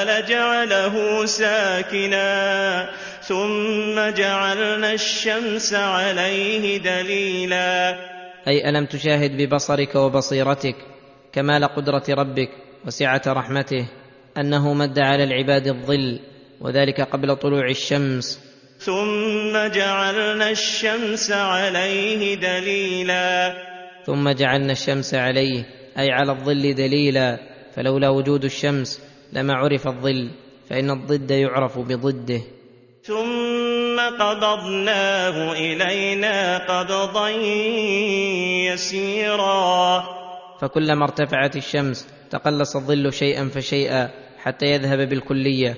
[0.05, 2.89] لجعله ساكنا
[3.23, 7.97] ثم جعلنا الشمس عليه دليلا.
[8.49, 10.77] أي ألم تشاهد ببصرك وبصيرتك
[11.33, 12.51] كمال قدرة ربك
[12.87, 13.87] وسعة رحمته
[14.39, 16.21] أنه مد على العباد الظل
[16.61, 18.54] وذلك قبل طلوع الشمس
[18.85, 23.55] ثم جعلنا الشمس عليه دليلا.
[24.07, 25.64] ثم جعلنا الشمس عليه
[25.99, 27.39] أي على الظل دليلا
[27.76, 29.01] فلولا وجود الشمس
[29.32, 30.30] لما عرف الظل
[30.70, 32.41] فإن الضد يعرف بضده.
[33.03, 37.28] ثم قبضناه إلينا قبضا
[38.72, 40.05] يسيرا.
[40.61, 45.76] فكلما ارتفعت الشمس تقلص الظل شيئا فشيئا حتى يذهب بالكلية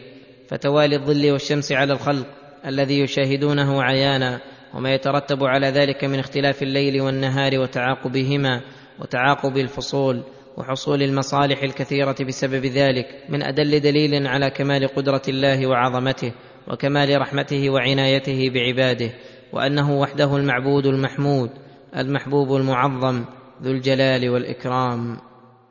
[0.49, 2.27] فتوالي الظل والشمس على الخلق.
[2.67, 4.41] الذي يشاهدونه عيانا
[4.75, 8.61] وما يترتب على ذلك من اختلاف الليل والنهار وتعاقبهما
[9.01, 10.23] وتعاقب الفصول
[10.57, 16.33] وحصول المصالح الكثيرة بسبب ذلك من أدل دليل على كمال قدرة الله وعظمته
[16.69, 19.11] وكمال رحمته وعنايته بعباده
[19.53, 21.51] وأنه وحده المعبود المحمود
[21.97, 23.25] المحبوب المعظم
[23.63, 25.17] ذو الجلال والإكرام.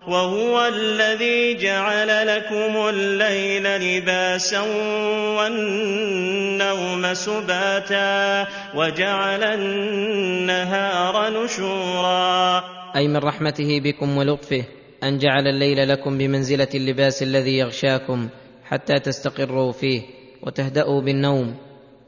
[0.07, 4.61] وهو الذي جعل لكم الليل لباسا
[5.37, 12.63] والنوم سباتا وجعل النهار نشورا.
[12.95, 14.63] أي من رحمته بكم ولطفه
[15.03, 18.29] أن جعل الليل لكم بمنزلة اللباس الذي يغشاكم
[18.63, 20.01] حتى تستقروا فيه
[20.43, 21.55] وتهدأوا بالنوم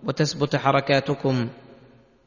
[0.04, 1.50] وتثبت حركاتكم.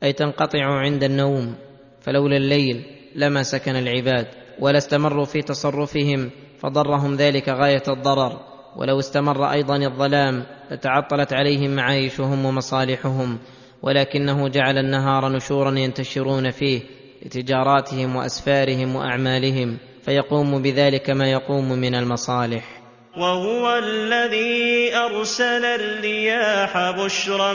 [0.03, 1.55] أي تنقطع عند النوم
[2.01, 4.27] فلولا الليل لما سكن العباد.
[4.61, 8.41] ولا استمروا في تصرفهم فضرهم ذلك غاية الضرر.
[8.77, 13.39] ولو استمر أيضا الظلام لتعطلت عليهم معايشهم ومصالحهم
[13.83, 16.81] ولكنه جعل النهار نشورا ينتشرون فيه
[17.27, 22.80] لتجاراتهم وأسفارهم وأعمالهم فيقوم بذلك ما يقوم من المصالح.
[23.17, 27.53] وهو الذي أرسل الرياح بشرا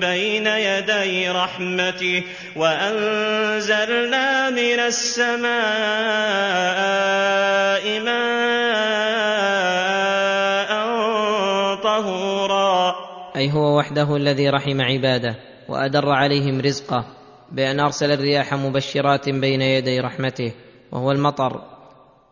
[0.00, 2.24] بين يدي رحمته
[2.56, 5.48] وأنزلنا من السماء
[8.00, 8.28] ماء
[11.82, 12.94] طهورا.
[13.36, 15.34] أي هو وحده الذي رحم عباده
[15.68, 17.04] وأدر عليهم رزقه
[17.52, 20.52] بأن أرسل الرياح مبشرات بين يدي رحمته
[20.92, 21.62] وهو المطر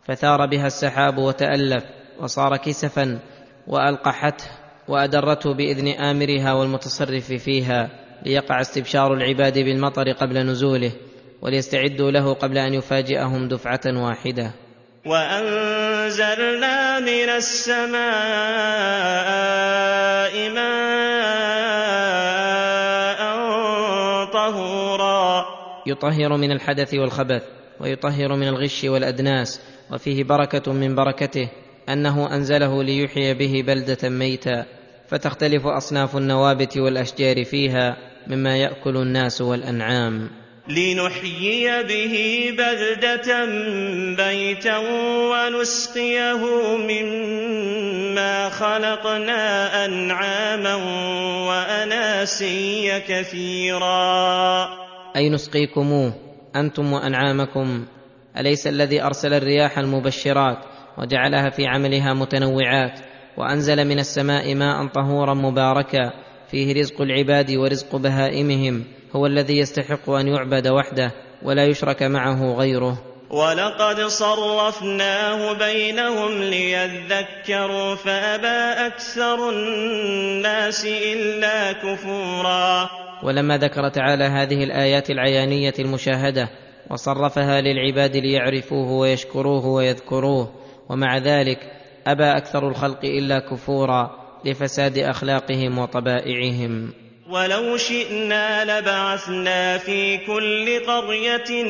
[0.09, 1.96] فثار بها السحاب وتألف.
[2.21, 3.19] وصار كسفا
[3.67, 4.45] وألقحته
[4.89, 7.91] وأدرته بإذن آمرها والمتصرف فيها
[8.27, 10.93] ليقع استبشار العباد بالمطر قبل نزوله
[11.43, 14.53] وليستعدوا له قبل أن يفاجئهم دفعة واحدة.
[15.07, 18.01] وأنزلنا من السماء
[20.51, 21.57] ماء
[24.33, 25.45] طهورا.
[25.87, 27.43] يطهر من الحدث والخبث
[27.81, 29.61] ويطهر من الغش والأدناس
[29.93, 31.49] وفيه بركة من بركته.
[31.89, 34.67] أنه أنزله ليحيي به بلدة ميتا
[35.09, 40.31] فتختلف أصناف النوابت والأشجار فيها مما يأكل الناس والأنعام.
[40.69, 42.17] لنحيي به
[42.59, 43.47] بلدة
[44.19, 44.79] ميتا
[45.31, 46.43] ونسقيه
[46.77, 50.75] مما خلقنا أنعاما
[51.49, 54.69] وأناسيا كثيرا.
[55.17, 56.13] أي نسقيكموه
[56.57, 57.87] أنتم وأنعامكم
[58.39, 60.59] أليس الذي أرسل الرياح المبشرات؟
[60.99, 63.01] وجعلها في عملها متنوعات
[63.37, 66.13] وأنزل من السماء ماء طهورا مباركا
[66.51, 68.85] فيه رزق العباد ورزق بهائمهم
[69.17, 72.99] هو الذي يستحق أن يعبد وحده ولا يشرك معه غيره.
[73.31, 82.91] ولقد صرفناه بينهم ليذكروا فأبى أكثر الناس إلا كفورا.
[83.23, 86.49] ولما ذكر تعالى هذه الآيات العيانية المشاهدة
[86.91, 91.59] وصرفها للعباد ليعرفوه ويشكروه ويذكروه ومع ذلك
[92.07, 94.11] أبى أكثر الخلق إلا كفورا
[94.45, 96.93] لفساد أخلاقهم وطبائعهم.
[97.31, 101.65] ولو شئنا لبعثنا في كل قرية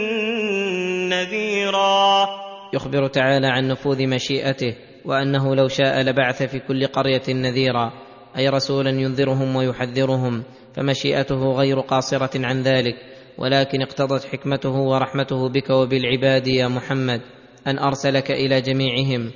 [1.08, 2.28] نذيرا.
[2.74, 7.92] يخبر تعالى عن نفوذ مشيئته وأنه لو شاء لبعث في كل قرية نذيرا.
[8.38, 10.44] أي رسولا ينذرهم ويحذرهم
[10.76, 12.94] فمشيئته غير قاصرة عن ذلك
[13.38, 17.20] ولكن اقتضت حكمته ورحمته بك وبالعباد يا محمد.
[17.66, 19.30] أن أرسلك إلى جميعهم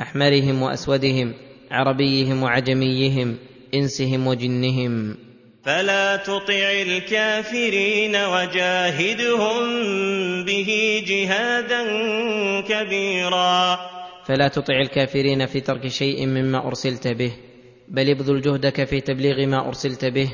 [0.00, 1.34] أحمرهم وأسودهم
[1.70, 3.36] عربيهم وعجميهم
[3.74, 5.16] إنسهم وجنهم.
[5.64, 9.58] فلا تطع الكافرين وجاهدهم
[10.44, 11.82] به جهادا
[12.60, 13.78] كبيرا.
[14.26, 17.32] فلا تطع الكافرين في ترك شيء مما أرسلت به
[17.88, 20.30] بل ابذل جهدك في تبليغ ما أرسلت به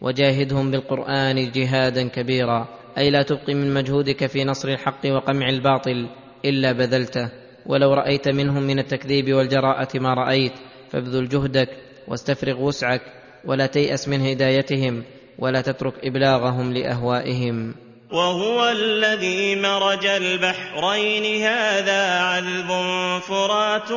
[0.00, 2.68] وجاهدهم بالقرآن جهادا كبيرا.
[2.98, 6.21] أي لا تبق من مجهودك في نصر الحق وقمع الباطل.
[6.44, 7.28] إلا بذلته.
[7.66, 10.52] ولو رأيت منهم من التكذيب والجراءة ما رأيت
[10.90, 11.68] فابذل جهدك
[12.08, 13.00] واستفرغ وسعك
[13.44, 15.04] ولا تيأس من هدايتهم
[15.38, 17.74] ولا تترك إبلاغهم لأهوائهم.
[18.12, 22.68] وهو الذي مرج البحرين هذا عذب
[23.20, 23.90] فرات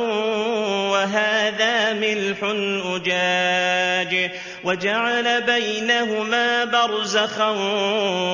[0.92, 2.38] وهذا ملح
[2.84, 4.30] أجاج
[4.64, 7.50] وجعل بينهما برزخا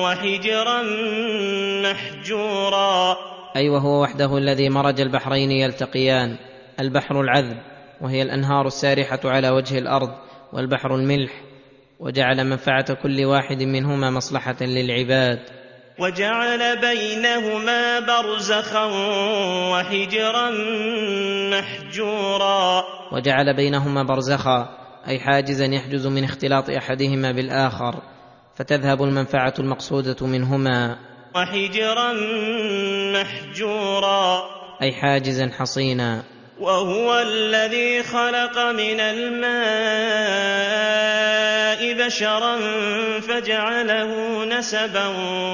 [0.03, 0.81] وحجرا
[1.81, 3.32] محجورا.
[3.55, 6.37] أي وهو وحده الذي مرج البحرين يلتقيان
[6.79, 7.57] البحر العذب
[8.01, 10.09] وهي الأنهار السارحة على وجه الأرض
[10.53, 11.31] والبحر الملح
[11.99, 15.39] وجعل منفعة كل واحد منهما مصلحة للعباد.
[15.99, 18.85] وجعل بينهما برزخا
[19.71, 20.51] وحجرا
[21.51, 22.83] محجورا.
[23.11, 24.69] وجعل بينهما برزخا
[25.07, 28.01] أي حاجزا يحجز من اختلاط أحدهما بالآخر
[28.55, 30.97] فتذهب المنفعة المقصودة منهما.
[31.35, 32.13] وحجرا
[33.13, 34.43] محجورا.
[34.81, 36.23] أي حاجزا حصينا.
[36.59, 39.43] وهو الذي خلق من الماء
[42.05, 42.57] بشرا
[43.19, 45.07] فجعله نسبا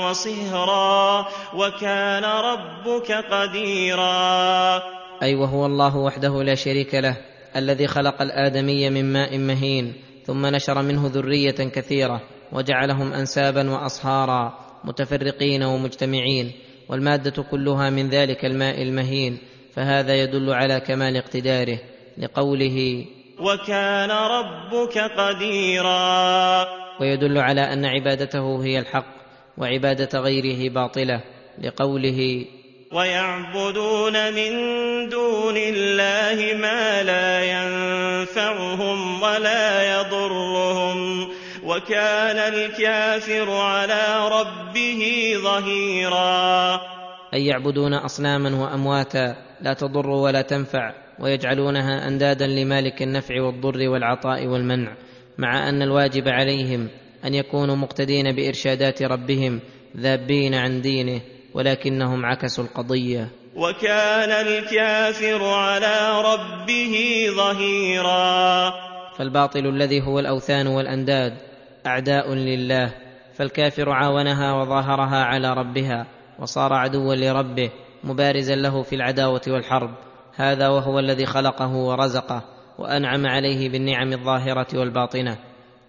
[0.05, 4.75] وصهرا وكان ربك قديرا.
[5.23, 7.17] أي وهو الله وحده لا شريك له
[7.55, 9.93] الذي خلق الآدمي من ماء مهين
[10.25, 12.21] ثم نشر منه ذرية كثيرة
[12.51, 14.68] وجعلهم انسابا واصهارا.
[14.84, 16.51] متفرقين ومجتمعين
[16.89, 19.38] والمادة كلها من ذلك الماء المهين
[19.75, 21.80] فهذا يدل على كمال اقتداره
[22.17, 23.05] لقوله
[23.39, 26.65] وكان ربك قديرا.
[27.01, 29.05] ويدل على أن عبادته هي الحق
[29.57, 31.21] وعبادة غيره باطلة
[31.63, 32.45] لقوله
[32.91, 34.51] ويعبدون من
[35.09, 41.30] دون الله ما لا ينفعهم ولا يضرهم.
[41.70, 46.82] وكان الكافر على ربه ظهيرا.
[47.34, 54.95] أي يعبدون أصناما وأمواتا لا تضر ولا تنفع ويجعلونها أندادا لمالك النفع والضر والعطاء والمنع
[55.38, 56.89] مع أن الواجب عليهم
[57.26, 59.59] أن يكونوا مقتدين بإرشادات ربهم
[59.97, 61.22] ذابين عن دينه
[61.53, 63.30] ولكنهم عكسوا القضية.
[63.55, 68.74] وكان الكافر على ربه ظهيرا.
[69.17, 71.49] فالباطل الذي هو الأوثان والأنداد
[71.86, 72.93] أعداء لله
[73.34, 76.07] فالكافر عاونها وظاهرها على ربها
[76.39, 77.71] وصار عدوا لربه
[78.03, 79.91] مبارزا له في العداوة والحرب.
[80.36, 82.43] هذا وهو الذي خلقه ورزقه
[82.80, 85.38] وأنعم عليه بالنعم الظاهرة والباطنة.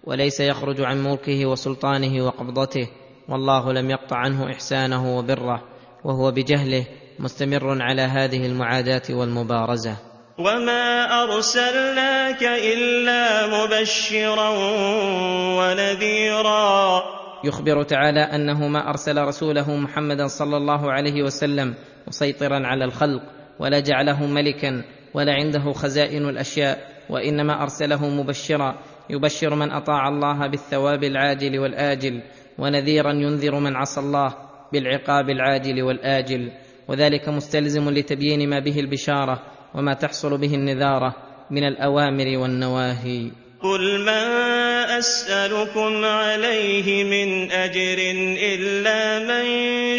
[0.03, 2.87] وليس يخرج عن ملكه وسلطانه وقبضته
[3.29, 5.63] والله لم يقطع عنه إحسانه وبره
[6.03, 6.85] وهو بجهله
[7.19, 10.10] مستمر على هذه المعاداة والمبارزة.
[10.41, 14.49] وما ارسلناك الا مبشرا
[15.57, 17.03] ونذيرا.
[17.43, 21.73] يخبر تعالى انه ما ارسل رسوله محمدا صلى الله عليه وسلم
[22.07, 23.21] مسيطرا على الخلق
[23.59, 24.83] ولا جعله ملكا
[25.13, 26.77] ولا عنده خزائن الاشياء
[27.09, 28.75] وانما ارسله مبشرا.
[29.09, 32.21] يبشر من اطاع الله بالثواب العاجل والاجل
[32.59, 34.35] ونذيرا ينذر من عصى الله
[34.73, 36.51] بالعقاب العاجل والاجل.
[36.87, 39.41] وذلك مستلزم لتبيين ما به البشاره.
[39.75, 41.15] وما تحصل به النذارة
[41.51, 43.31] من الأوامر والنواهي.
[43.61, 47.97] قل ما أسألكم عليه من أجر
[48.53, 49.43] إلا من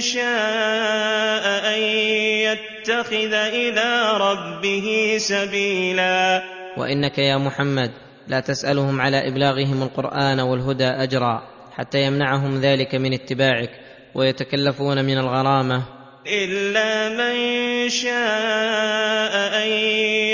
[0.01, 1.81] شاء أن
[2.43, 6.43] يتخذ إلى ربه سبيلا.
[6.77, 7.91] وإنك يا محمد
[8.29, 11.43] لا تسألهم على إبلاغهم القرآن والهدى أجرا
[11.73, 13.71] حتى يمنعهم ذلك من اتباعك
[14.15, 16.02] ويتكلفون من الغرامة.
[16.27, 19.69] الا من شاء ان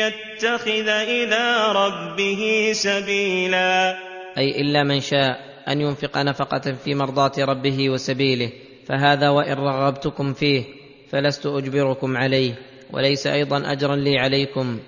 [0.04, 3.96] يتخذ إلى ربه سبيلا.
[4.38, 8.52] أي الا من شاء ان ينفق نفقه في مرضاه ربه وسبيله
[8.86, 10.64] فهذا وان رغبتكم فيه
[11.10, 12.54] فلست اجبركم عليه
[12.92, 14.78] وليس أيضا اجرا لي عليكم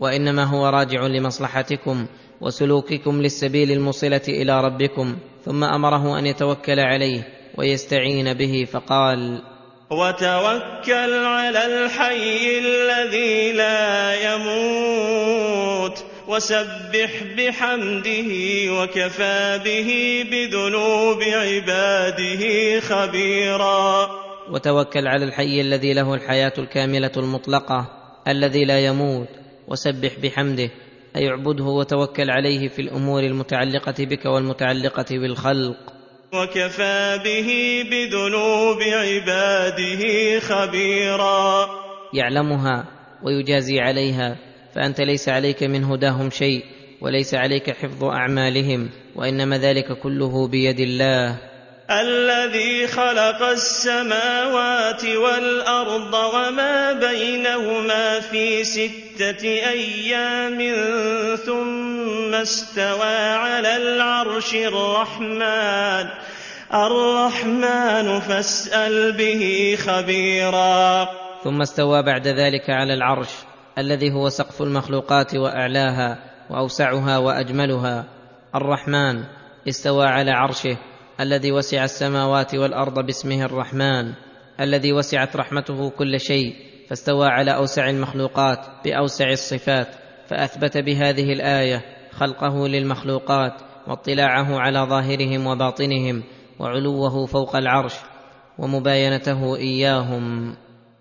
[0.00, 2.06] وانما هو راجع لمصلحتكم
[2.40, 9.42] وسلوككم للسبيل الموصله إلى ربكم ثم امره ان يتوكل عليه ويستعين به فقال
[9.90, 18.30] وتوكل على الحي الذي لا يموت وسبح بحمده
[18.72, 19.90] وكفى به
[20.30, 24.10] بذنوب عباده خبيرا.
[24.50, 27.90] وتوكل على الحي الذي له الحياة الكاملة المطلقة
[28.28, 29.28] الذي لا يموت
[29.68, 30.70] وسبح بحمده
[31.16, 35.89] اي اعبده وتوكل عليه في الأمور المتعلقة بك والمتعلقة بالخلق.
[36.32, 37.48] وكفى به
[37.90, 41.68] بذنوب عباده خبيرا.
[42.14, 42.84] يعلمها
[43.22, 44.36] ويجازي عليها
[44.74, 46.64] فأنت ليس عليك من هداهم شيء
[47.00, 51.49] وليس عليك حفظ أعمالهم وإنما ذلك كله بيد الله.
[51.90, 60.58] الذي خلق السماوات والأرض وما بينهما في ستة أيام
[61.36, 66.06] ثم استوى على العرش الرحمن.
[66.74, 71.08] الرحمن فاسأل به خبيرا.
[71.44, 73.30] ثم استوى بعد ذلك على العرش
[73.78, 76.18] الذي هو سقف المخلوقات وأعلاها
[76.50, 78.04] وأوسعها وأجملها.
[78.54, 79.24] الرحمن
[79.68, 80.89] استوى على عرشه
[81.20, 84.12] الذي وسع السماوات والأرض باسمه الرحمن
[84.60, 86.54] الذي وسعت رحمته كل شيء
[86.88, 89.88] فاستوى على أوسع المخلوقات بأوسع الصفات
[90.28, 93.52] فأثبت بهذه الآية خلقه للمخلوقات
[93.86, 96.22] واطلاعه على ظاهرهم وباطنهم
[96.58, 97.94] وعلوه فوق العرش
[98.58, 100.56] ومباينته إياهم.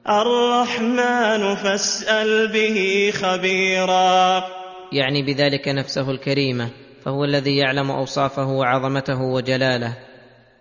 [0.10, 4.44] الرحمن فاسأل به خبيرا.
[4.92, 6.70] يعني بذلك نفسه الكريمة
[7.06, 10.09] فهو الذي يعلم أوصافه وعظمته وجلاله.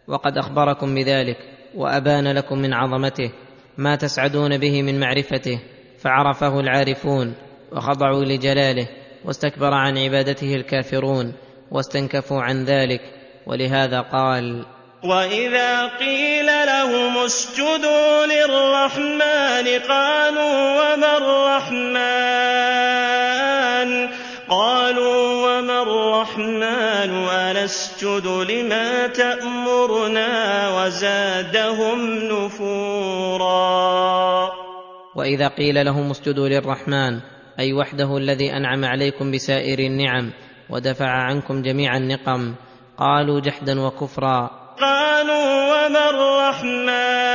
[0.09, 1.37] وقد أخبركم بذلك
[1.75, 3.31] وأبان لكم من عظمته
[3.79, 5.61] ما تسعدون به من معرفته
[5.99, 7.35] فعرفه العارفون
[7.73, 8.89] وخضعوا لجلاله
[9.25, 11.33] واستكبر عن عبادته الكافرون
[11.71, 13.01] واستنكفوا عن ذلك
[13.47, 14.65] ولهذا قال
[15.05, 22.49] وإذا قيل لهم اسجدوا للرحمن قالوا وما الرحمن؟
[24.51, 30.29] قالوا وما الرحمن؟ أنسجد لما تأمرنا
[30.69, 33.69] وزادهم نفورا.
[35.15, 37.21] وإذا قيل لهم اسجدوا للرحمن
[37.59, 40.33] أي وحده الذي أنعم عليكم بسائر النعم
[40.71, 42.55] ودفع عنكم جميع النقم
[42.99, 44.51] قالوا جحدا وكفرا.
[44.81, 47.29] قالوا وما الرحمن؟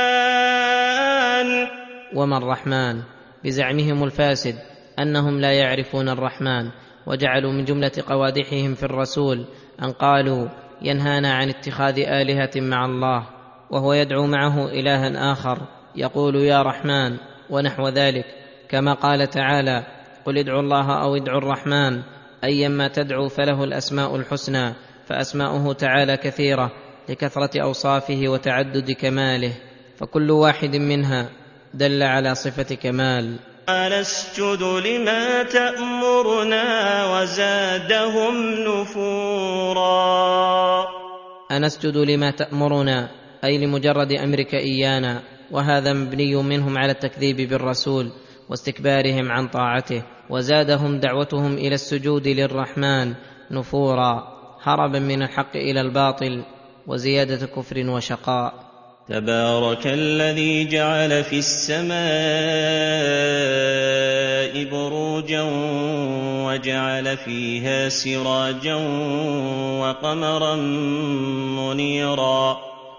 [2.14, 3.02] وما الرحمن؟
[3.44, 4.54] بزعمهم الفاسد
[4.98, 6.70] أنهم لا يعرفون الرحمن.
[7.06, 9.44] وجعلوا من جملة قوادحهم في الرسول
[9.82, 10.48] أن قالوا
[10.82, 13.26] ينهانا عن اتخاذ آلهة مع الله
[13.70, 15.58] وهو يدعو معه إلها آخر
[15.96, 17.16] يقول يا رحمن
[17.50, 18.24] ونحو ذلك.
[18.68, 19.86] كما قال تعالى
[20.24, 22.02] قل ادعوا الله أو ادعوا الرحمن
[22.44, 24.74] ايما تدعو فله الأسماء الحسنى
[25.06, 26.72] فأسماؤه تعالى كثيرة
[27.08, 29.52] لكثرة أوصافه وتعدد كماله
[29.96, 31.28] فكل واحد منها
[31.74, 33.38] دل على صفة كمال.
[33.68, 36.64] أنسجد لما تأمرنا
[37.12, 38.34] وزادهم
[38.68, 40.04] نفورا.
[41.50, 43.10] انسجد لما تأمرنا
[43.44, 48.12] أي لمجرد أمرك إيانا وهذا مبني منهم على التكذيب بالرسول
[48.48, 53.14] واستكبارهم عن طاعته وزادهم دعوتهم إلى السجود للرحمن
[53.50, 54.22] نفورا
[54.62, 56.44] هربا من الحق إلى الباطل
[56.86, 58.63] وزيادة كفر وشقاء.
[59.08, 61.94] تبارك الذي جعل في السماء
[64.70, 65.42] بروجا
[66.46, 68.74] وجعل فيها سراجا
[69.80, 70.56] وقمرا
[71.56, 72.56] منيرا.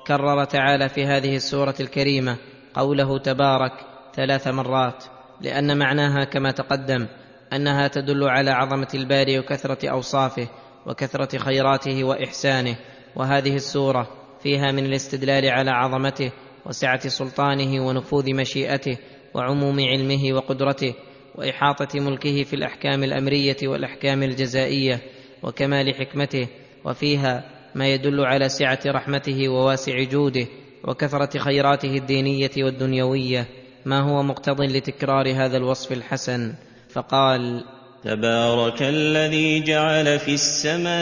[0.08, 2.38] كرر تعالى في هذه السورة الكريمة
[2.74, 3.74] قوله تبارك
[4.16, 5.04] ثلاث مرات
[5.42, 7.08] لأن معناها كما تقدم
[7.54, 10.48] أنها تدل على عظمة الباري وكثرة أوصافه
[10.86, 12.76] وكثرة خيراته وإحسانه.
[13.16, 16.32] وهذه السورة فيها من الاستدلال على عظمته
[16.66, 18.98] وسعة سلطانه ونفوذ مشيئته
[19.34, 20.94] وعموم علمه وقدرته
[21.36, 25.02] وإحاطة ملكه في الأحكام الأمرية والأحكام الجزائية
[25.44, 26.48] وكمال حكمته
[26.86, 27.44] وفيها
[27.76, 30.48] ما يدل على سعة رحمته وواسع جوده
[30.84, 33.48] وكثرة خيراته الدينية والدنيوية.
[33.86, 36.54] ما هو مقتض لتكرار هذا الوصف الحسن؟
[36.90, 37.64] فقال
[38.06, 40.96] تبارك الذي جعل في السماء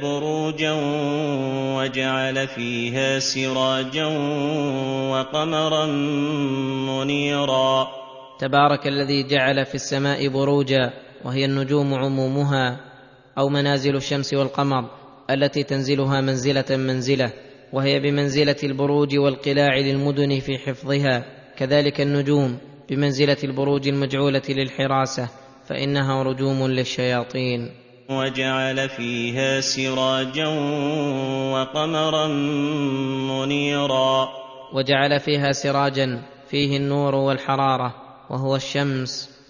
[0.00, 0.72] بروجا
[1.76, 4.06] وجعل فيها سراجا
[5.12, 5.86] وقمرا
[6.88, 7.88] منيرا.
[8.38, 10.92] تبارك الذي جعل في السماء بروجا
[11.24, 12.80] وهي النجوم عمومها
[13.38, 14.90] أو منازل الشمس والقمر
[15.30, 17.32] التي تنزلها منزلة منزلة
[17.72, 21.24] وهي بمنزلة البروج والقلاع للمدن في حفظها.
[21.56, 25.28] كذلك النجوم بمنزلة البروج المجعولة للحراسة
[25.66, 27.70] فإنها رجوم للشياطين.
[28.10, 30.48] وجعل فيها سراجا
[31.52, 32.26] وقمرا
[33.30, 34.28] منيرا.
[34.74, 37.94] وجعل فيها سراجا فيه النور والحرارة
[38.30, 39.40] وهو الشمس.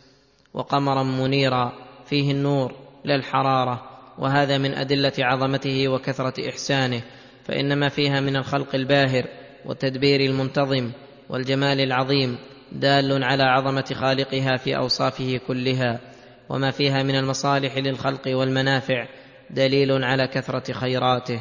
[0.54, 1.72] وقمرا منيرا
[2.06, 2.72] فيه النور
[3.04, 3.82] لا الحراره
[4.18, 7.02] وهذا من أدلة عظمته وكثرة إحسانه
[7.44, 9.24] فان ما فيها من الخلق الباهر
[9.66, 10.90] والتدبير المنتظم
[11.28, 12.38] والجمال العظيم.
[12.72, 16.00] دال على عظمة خالقها في أوصافه كلها
[16.48, 19.06] وما فيها من المصالح للخلق والمنافع
[19.50, 21.40] دليل على كثرة خيراته.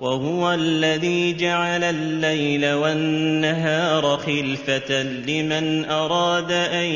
[0.00, 6.86] وهو الذي جعل الليل والنهار خلفة لمن أراد أن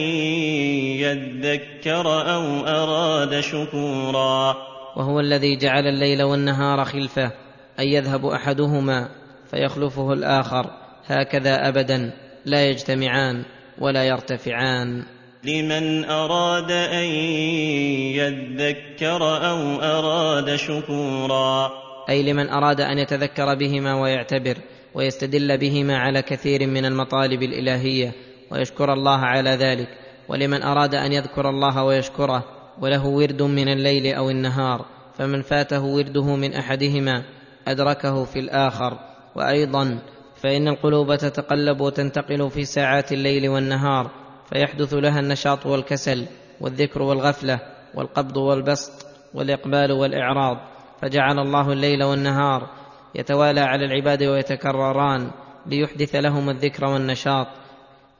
[1.00, 4.56] يذكر أو أراد شكورا.
[4.96, 7.32] وهو الذي جعل الليل والنهار خلفة
[7.78, 9.08] ان يذهب أحدهما
[9.50, 10.70] فيخلفه الآخر
[11.06, 12.10] هكذا ابدا
[12.44, 13.44] لا يجتمعان.
[13.78, 15.04] ولا يرتفعان.
[15.44, 17.04] لمن أراد أن
[18.14, 21.70] يذكر أو أراد شكورا.
[22.08, 24.56] أي لمن أراد أن يتذكر بهما ويعتبر
[24.94, 28.12] ويستدل بهما على كثير من المطالب الإلهية
[28.50, 29.88] ويشكر الله على ذلك.
[30.28, 32.44] ولمن أراد أن يذكر الله ويشكره
[32.80, 34.84] وله ورد من الليل أو النهار
[35.18, 37.22] فمن فاته ورده من أحدهما
[37.68, 38.98] أدركه في الآخر.
[39.36, 39.98] وأيضا
[40.44, 44.10] فإن القلوب تتقلب وتنتقل في ساعات الليل والنهار
[44.48, 46.26] فيحدث لها النشاط والكسل
[46.60, 47.60] والذكر والغفلة
[47.94, 50.56] والقبض والبسط والإقبال والإعراض.
[51.02, 52.70] فجعل الله الليل والنهار
[53.14, 55.30] يتوالى على العباد ويتكرران
[55.66, 57.46] ليحدث لهم الذكر والنشاط.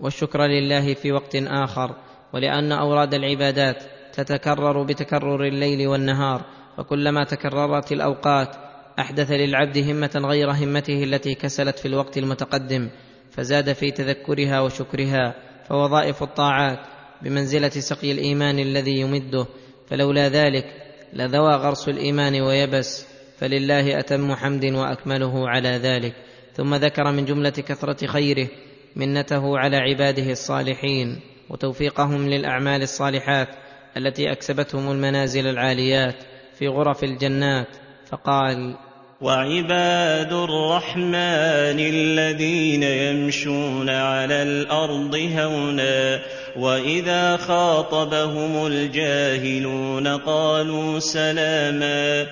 [0.00, 1.94] والشكر لله في وقت آخر
[2.32, 6.42] ولأن أوراد العبادات تتكرر بتكرر الليل والنهار.
[6.76, 8.56] فكلما تكررت الأوقات
[8.98, 12.88] أحدث للعبد همة غير همته التي كسلت في الوقت المتقدم
[13.30, 15.34] فزاد في تذكرها وشكرها
[15.68, 16.78] فوظائف الطاعات
[17.22, 19.46] بمنزلة سقي الإيمان الذي يمده
[19.88, 20.64] فلولا ذلك
[21.12, 23.06] لذوى غرس الإيمان ويبس
[23.38, 26.14] فلله أتم حمد وأكمله على ذلك.
[26.54, 28.48] ثم ذكر من جملة كثرة خيره
[28.96, 31.20] منته على عباده الصالحين
[31.50, 33.48] وتوفيقهم للأعمال الصالحات
[33.96, 36.16] التي أكسبتهم المنازل العاليات
[36.58, 37.68] في غرف الجنات.
[38.10, 38.74] فقال
[39.20, 46.20] وعباد الرحمن الذين يمشون على الأرض هونا
[46.56, 52.26] وإذا خاطبهم الجاهلون قالوا سلاما.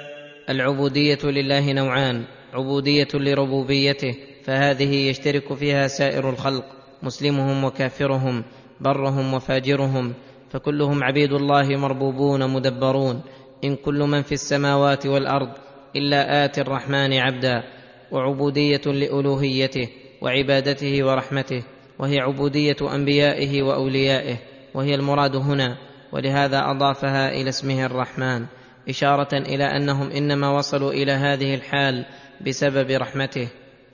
[0.50, 4.14] العبودية لله نوعان عبودية لربوبيته
[4.44, 6.64] فهذه يشترك فيها سائر الخلق
[7.02, 8.44] مسلمهم وكافرهم
[8.80, 10.14] برهم وفاجرهم
[10.50, 13.22] فكلهم عبيد الله مربوبون مدبرون
[13.64, 15.48] إن كل من في السماوات والأرض
[15.96, 17.62] إلا آتي الرحمن عبدا
[18.10, 19.88] وعبودية لألوهيته
[20.22, 21.62] وعبادته ورحمته
[21.98, 24.36] وهي عبودية أنبيائه وأوليائه
[24.74, 25.76] وهي المراد هنا
[26.12, 28.46] ولهذا أضافها إلى اسمه الرحمن
[28.88, 32.04] إشارة إلى أنهم إنما وصلوا إلى هذه الحال
[32.46, 33.48] بسبب رحمته.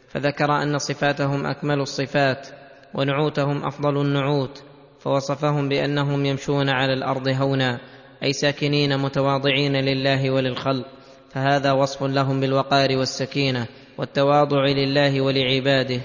[0.08, 2.48] فذكر أن صفاتهم أكمل الصفات
[2.94, 4.62] ونعوتهم أفضل النعوت
[5.00, 7.80] فوصفهم بأنهم يمشون على الأرض هونا
[8.22, 10.86] أي ساكنين متواضعين لله وللخلق
[11.30, 13.66] فهذا وصف لهم بالوقار والسكينة
[13.98, 16.00] والتواضع لله ولعباده.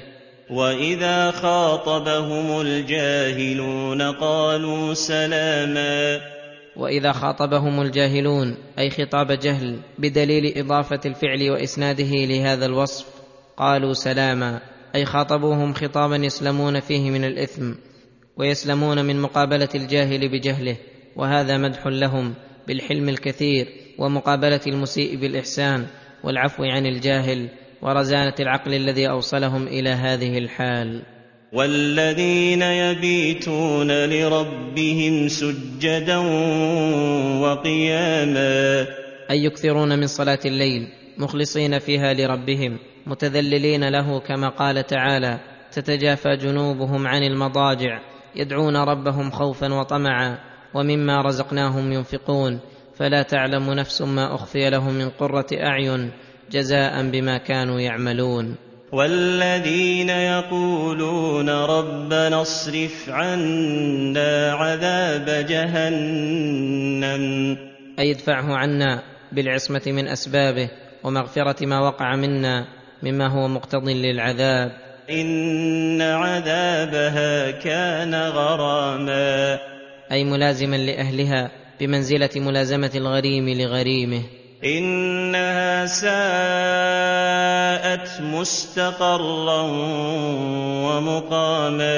[0.51, 6.21] وإذا خاطبهم الجاهلون قالوا سلاما.
[6.77, 13.05] وإذا خاطبهم الجاهلون أي خطاب جهل بدليل إضافة الفعل وإسناده لهذا الوصف
[13.57, 14.61] قالوا سلاما
[14.95, 17.73] أي خاطبوهم خطابا يسلمون فيه من الإثم
[18.37, 20.77] ويسلمون من مقابلة الجاهل بجهله.
[21.15, 22.33] وهذا مدح لهم
[22.67, 25.85] بالحلم الكثير ومقابلة المسيء بالإحسان
[26.23, 27.49] والعفو عن الجاهل
[27.81, 31.01] ورزانة العقل الذي أوصلهم إلى هذه الحال.
[31.53, 36.17] والذين يبيتون لربهم سجدا
[37.41, 38.87] وقياما.
[39.31, 40.87] أي يكثرون من صلاة الليل
[41.17, 45.39] مخلصين فيها لربهم متذللين له كما قال تعالى
[45.71, 47.99] تتجافى جنوبهم عن المضاجع
[48.35, 50.52] يدعون ربهم خوفا وطمعا.
[50.73, 52.59] ومما رزقناهم ينفقون
[52.95, 56.11] فلا تعلم نفس ما أخفي لهم من قرة أعين
[56.51, 58.55] جزاء بما كانوا يعملون.
[58.91, 67.23] والذين يقولون ربنا اصرف عنا عذاب جهنم.
[67.99, 70.69] أي ادفعه عنا بالعصمة من أسبابه
[71.03, 72.65] ومغفرة ما وقع منا
[73.03, 74.71] مما هو مقتض للعذاب.
[75.09, 79.72] إن عذابها كان غراما.
[80.13, 84.21] أي ملازما لأهلها بمنزلة ملازمة الغريم لغريمه.
[84.65, 86.11] إنها ساءت
[88.21, 89.61] مستقرا
[90.85, 91.93] ومقاما.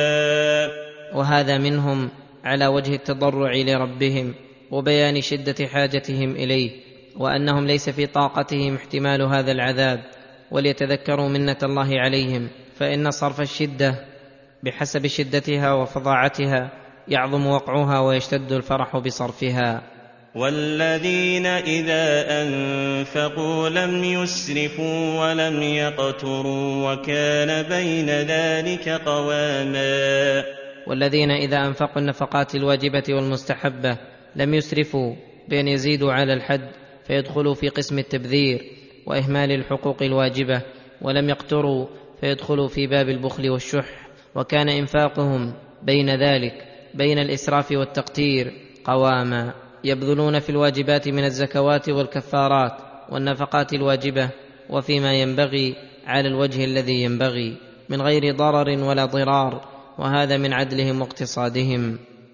[1.16, 2.10] وهذا منهم
[2.44, 4.36] على وجه التضرع لربهم
[4.72, 6.72] وبيان شدة حاجتهم إليه
[7.18, 10.00] وأنهم ليس في طاقتهم احتمال هذا العذاب.
[10.52, 12.48] وليتذكروا منة الله عليهم
[12.80, 13.96] فإن صرف الشدة
[14.64, 19.82] بحسب شدتها وفظاعتها يعظم وقعها ويشتد الفرح بصرفها.
[20.36, 30.44] والذين إذا أنفقوا لم يسرفوا ولم يقتروا وكان بين ذلك قواما.
[30.88, 33.98] والذين إذا أنفقوا النفقات الواجبة والمستحبة
[34.36, 35.16] لم يسرفوا
[35.50, 36.70] بأن يزيدوا على الحد
[37.08, 38.62] فيدخلوا في قسم التبذير
[39.06, 40.62] وإهمال الحقوق الواجبة
[41.02, 41.88] ولم يقتروا
[42.22, 45.54] فيدخلوا في باب البخل والشح وكان إنفاقهم
[45.84, 46.65] بين ذلك
[46.96, 52.74] بين الإسراف والتقتير قواما يبذلون في الواجبات من الزكوات والكفارات
[53.10, 54.30] والنفقات الواجبة
[54.70, 55.76] وفيما ينبغي
[56.06, 57.58] على الوجه الذي ينبغي
[57.90, 59.62] من غير ضرر ولا ضرار
[59.98, 61.98] وهذا من عدلهم واقتصادهم.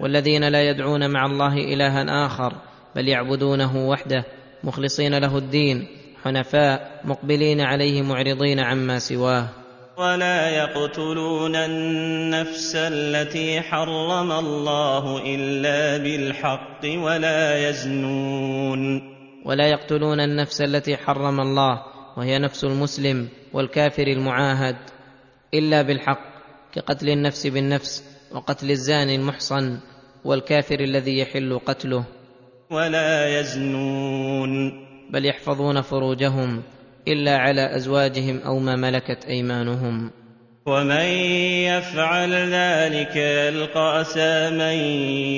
[0.00, 2.52] والذين لا يدعون مع الله إلها آخر
[2.96, 4.24] بل يعبدونه وحده
[4.64, 5.86] مخلصين له الدين
[6.24, 9.48] حنفاء مقبلين عليه معرضين عما سواه.
[9.96, 19.02] ولا يقتلون النفس التي حرم الله إلا بالحق ولا يزنون.
[19.44, 21.82] ولا يقتلون النفس التي حرم الله
[22.16, 24.76] وهي نفس المسلم والكافر المعاهد
[25.54, 26.20] إلا بالحق
[26.74, 28.17] كقتل النفس بالنفس.
[28.32, 29.78] وقتل الزاني المحصن
[30.24, 32.04] والكافر الذي يحل قتله.
[32.70, 34.72] ولا يزنون.
[35.10, 36.62] بل يحفظون فروجهم
[37.08, 40.10] إلا على أزواجهم أو ما ملكت أيمانهم.
[40.66, 41.08] ومن
[41.64, 44.72] يفعل ذلك يلقى اثاما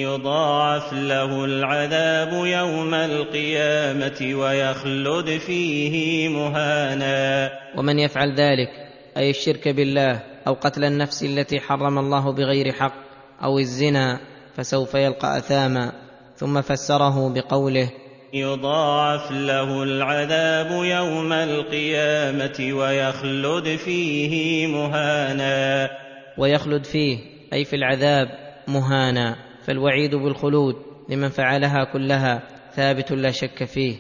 [0.03, 7.51] يضاعف له العذاب يوم القيامة ويخلد فيه مهانا.
[7.77, 12.95] ومن يفعل ذلك أي الشرك بالله أو قتل النفس التي حرم الله بغير حق
[13.43, 14.21] أو الزنا
[14.57, 15.93] فسوف يلقى أثاما
[16.37, 17.91] ثم فسره بقوله
[18.33, 25.91] يضاعف له العذاب يوم القيامة ويخلد فيه مهانا.
[26.39, 27.19] ويخلد فيه
[27.53, 28.29] أي في العذاب
[28.69, 30.75] مهانا فالوعيد بالخلود
[31.09, 32.43] لمن فعلها كلها
[32.75, 33.97] ثابت لا شك فيه.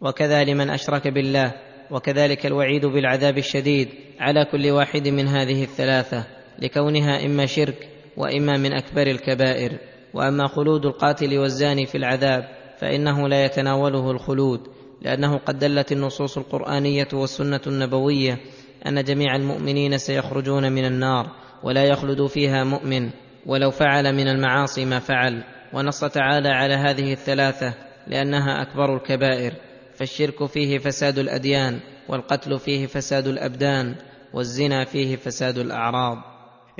[0.00, 1.52] وكذا لمن أشرك بالله
[1.90, 3.88] وكذلك الوعيد بالعذاب الشديد
[4.20, 6.24] على كل واحد من هذه الثلاثة
[6.58, 9.78] لكونها إما شرك وإما من أكبر الكبائر.
[10.14, 12.48] وأما خلود القاتل والزاني في العذاب
[12.78, 14.60] فإنه لا يتناوله الخلود
[15.02, 18.38] لأنه قد دلت النصوص القرآنية والسنة النبوية
[18.86, 21.30] أن جميع المؤمنين سيخرجون من النار
[21.62, 23.10] ولا يخلد فيها مؤمن
[23.46, 25.44] ولو فعل من المعاصي ما فعل.
[25.72, 27.74] ونص تعالى على هذه الثلاثة
[28.06, 29.52] لأنها أكبر الكبائر.
[30.00, 33.94] فالشرك فيه فساد الأديان والقتل فيه فساد الأبدان
[34.34, 36.18] والزنا فيه فساد الأعراض.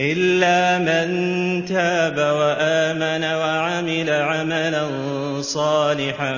[0.01, 1.09] إلا من
[1.65, 4.87] تاب وآمن وعمل عملا
[5.41, 6.33] صالحا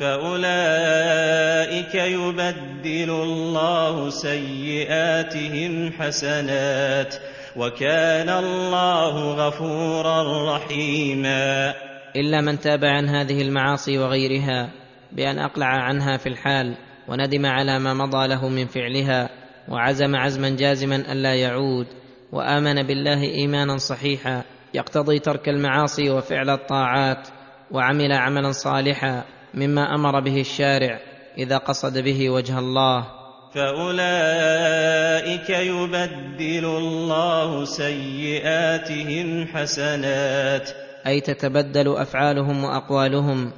[0.00, 7.14] فأولئك يبدل الله سيئاتهم حسنات
[7.56, 11.74] وكان الله غفورا رحيما.
[12.16, 14.85] إلا من تاب عن هذه المعاصي وغيرها
[15.16, 16.76] بأن أقلع عنها في الحال
[17.08, 19.28] وندم على ما مضى له من فعلها
[19.68, 21.86] وعزم عزما جازما الا يعود
[22.32, 24.42] وآمن بالله إيمانا صحيحا
[24.74, 27.28] يقتضي ترك المعاصي وفعل الطاعات
[27.70, 29.24] وعمل عملا صالحا
[29.54, 31.00] مما أمر به الشارع
[31.38, 33.06] إذا قصد به وجه الله.
[33.54, 40.70] فأولئك يبدل الله سيئاتهم حسنات.
[41.06, 43.52] أي تتبدل أفعالهم وأقوالهم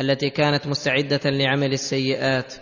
[0.00, 2.54] التي كانت مستعدة لعمل السيئات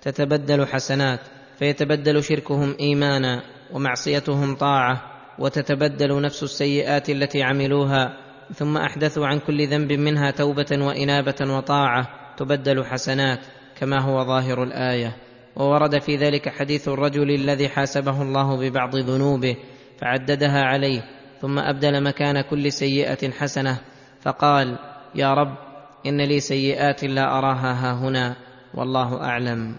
[0.00, 1.20] تتبدل حسنات
[1.58, 3.42] فيتبدل شركهم إيمانا
[3.72, 5.02] ومعصيتهم طاعة
[5.38, 8.16] وتتبدل نفس السيئات التي عملوها
[8.54, 13.40] ثم احدثوا عن كل ذنب منها توبة وإنابة وطاعة تبدل حسنات
[13.80, 15.16] كما هو ظاهر الآية.
[15.56, 19.56] وورد في ذلك حديث الرجل الذي حاسبه الله ببعض ذنوبه
[19.98, 21.02] فعددها عليه
[21.40, 23.80] ثم أبدل مكان كل سيئة حسنة
[24.20, 24.78] فقال
[25.14, 25.71] يا رب
[26.06, 28.36] إن لي سيئات لا أراها ها هنا
[28.74, 29.76] والله أعلم.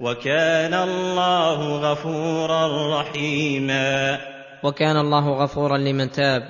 [0.00, 4.18] وكان الله غفورا رحيما.
[4.64, 6.42] وكان الله غفورا لمن تاب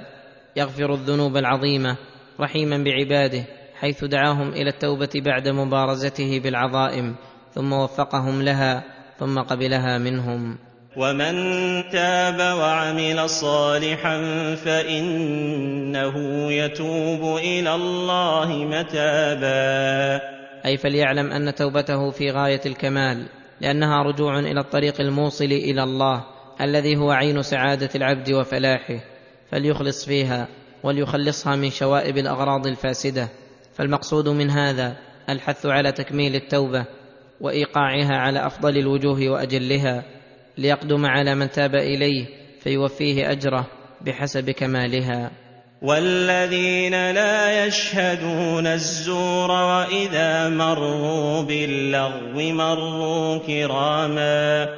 [0.56, 1.96] يغفر الذنوب العظيمة
[2.40, 3.44] رحيما بعباده
[3.80, 7.14] حيث دعاهم إلى التوبة بعد مبارزته بالعظائم
[7.52, 8.82] ثم وفقهم لها
[9.18, 10.58] ثم قبلها منهم.
[10.96, 11.34] ومن
[11.90, 14.16] تاب وعمل صالحا
[14.54, 16.16] فانه
[16.52, 20.20] يتوب إلى الله متابا
[20.66, 23.26] أي فليعلم أن توبته في غاية الكمال
[23.60, 26.24] لأنها رجوع إلى الطريق الموصل إلى الله
[26.60, 29.00] الذي هو عين سعادة العبد وفلاحه
[29.50, 30.48] فليخلص فيها
[30.82, 33.28] وليخلصها من شوائب الأغراض الفاسدة.
[33.74, 34.96] فالمقصود من هذا
[35.28, 36.86] الحث على تكميل التوبة
[37.40, 40.04] وإيقاعها على أفضل الوجوه وأجلها.
[40.58, 42.26] ليقدم على من تاب إليه
[42.60, 43.66] فيوفيه أجره
[44.00, 45.30] بحسب كمالها.
[45.82, 54.68] والذين لا يشهدون الزور واذا مروا باللغو مروا كراما.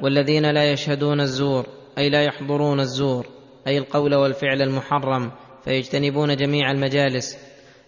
[0.00, 1.66] والذين لا يشهدون الزور
[1.98, 3.26] أي لا يحضرون الزور
[3.66, 5.32] أي القول والفعل المحرم
[5.64, 7.38] فيجتنبون جميع المجالس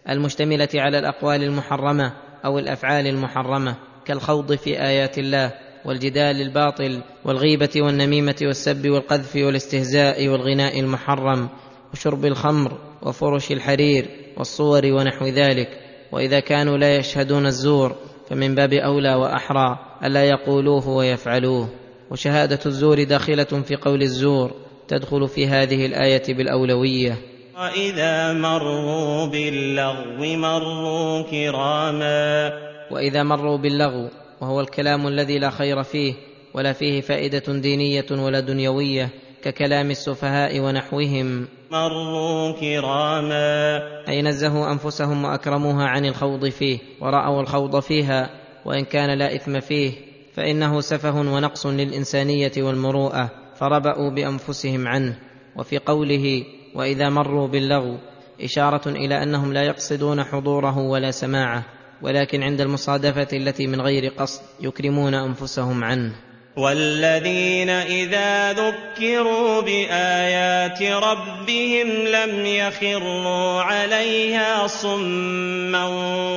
[0.08, 2.12] المشتملة على الأقوال المحرمة
[2.44, 5.52] أو الأفعال المحرمة كالخوض في آيات الله
[5.84, 11.48] والجدال الباطل والغيبة والنميمة والسب والقذف والاستهزاء والغناء المحرم
[11.92, 14.06] وشرب الخمر وفرش الحرير
[14.36, 15.68] والصور ونحو ذلك.
[16.12, 17.96] وإذا كانوا لا يشهدون الزور
[18.30, 21.68] فمن باب أولى وأحرى ألا يقولوه ويفعلوه.
[22.10, 24.50] وشهادة الزور داخلة في قول الزور
[24.88, 27.18] تدخل في هذه الآية بالأولوية.
[27.59, 32.52] وإذا مروا باللغو مروا كراما.
[32.90, 34.09] وإذا مروا باللغو
[34.40, 36.15] وهو الكلام الذي لا خير فيه
[36.55, 39.10] ولا فيه فائدة دينية ولا دنيوية
[39.43, 41.48] ككلام السفهاء ونحوهم.
[41.70, 43.78] مروا كراما.
[44.09, 48.31] أي نزهوا أنفسهم وأكرموها عن الخوض فيه ورأوا الخوض فيها
[48.65, 49.93] وإن كان لا إثم فيه
[50.35, 55.19] فإنه سفه ونقص للإنسانية والمروءة فربأوا بأنفسهم عنه.
[55.56, 56.44] وفي قوله
[56.74, 57.98] وإذا مروا باللغو
[58.43, 61.77] إشارة إلى أنهم لا يقصدون حضوره ولا سماعه.
[62.02, 66.12] ولكن عند المصادفة التي من غير قصد يكرمون أنفسهم عنه.
[66.56, 75.86] والذين إذا ذكروا بآيات ربهم لم يخروا عليها صما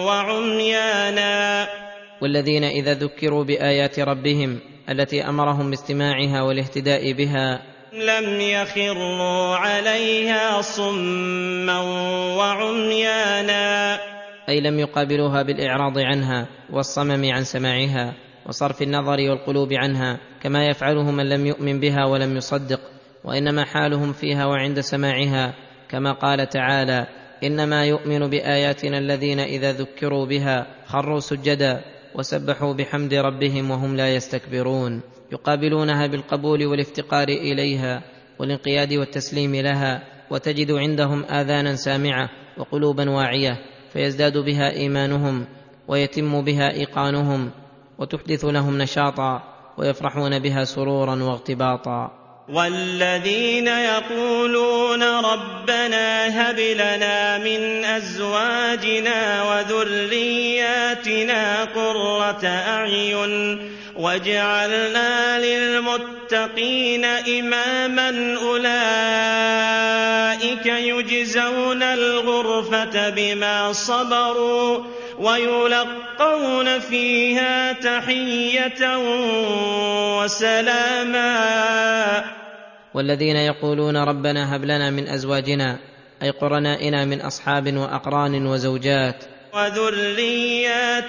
[0.05, 1.67] وعميانا.
[2.21, 4.59] والذين إذا ذكروا بآيات ربهم
[4.89, 7.61] التي أمرهم باستماعها والاهتداء بها
[7.93, 11.81] لم يخروا عليها صما
[12.38, 13.99] وعميانا.
[14.49, 18.13] أي لم يقابلوها بالإعراض عنها والصمم عن سماعها
[18.45, 22.80] وصرف النظر والقلوب عنها كما يفعله من لم يؤمن بها ولم يصدق
[23.23, 25.53] وإنما حالهم فيها وعند سماعها
[25.89, 27.07] كما قال تعالى
[27.43, 31.81] إنما يؤمن بآياتنا الذين إذا ذكروا بها خروا سجدا
[32.15, 35.01] وسبحوا بحمد ربهم وهم لا يستكبرون
[35.31, 38.03] يقابلونها بالقبول والافتقار إليها
[38.39, 43.57] والانقياد والتسليم لها وتجد عندهم آذانا سامعة وقلوبا واعية
[43.93, 45.45] فيزداد بها إيمانهم
[45.88, 47.51] ويتم بها إيقانهم
[47.97, 49.43] وتحدث لهم نشاطا
[49.77, 52.11] ويفرحون بها سرورا واغتباطا.
[52.49, 60.93] والذين يقولون ربنا هب لنا من أزواجنا وذرياتنا
[61.63, 63.59] قرة أعين
[63.95, 68.61] واجعلنا للمتقين إماما أولئك
[70.65, 74.84] يجزون الغرفة بما صبروا
[75.19, 78.97] ويلقون فيها تحية
[80.19, 81.31] وسلاما.
[82.93, 85.80] والذين يقولون ربنا هب لنا من أزواجنا
[86.23, 89.23] أي قرنائنا من أصحاب وأقران وزوجات.
[89.53, 90.99] وذرياتنا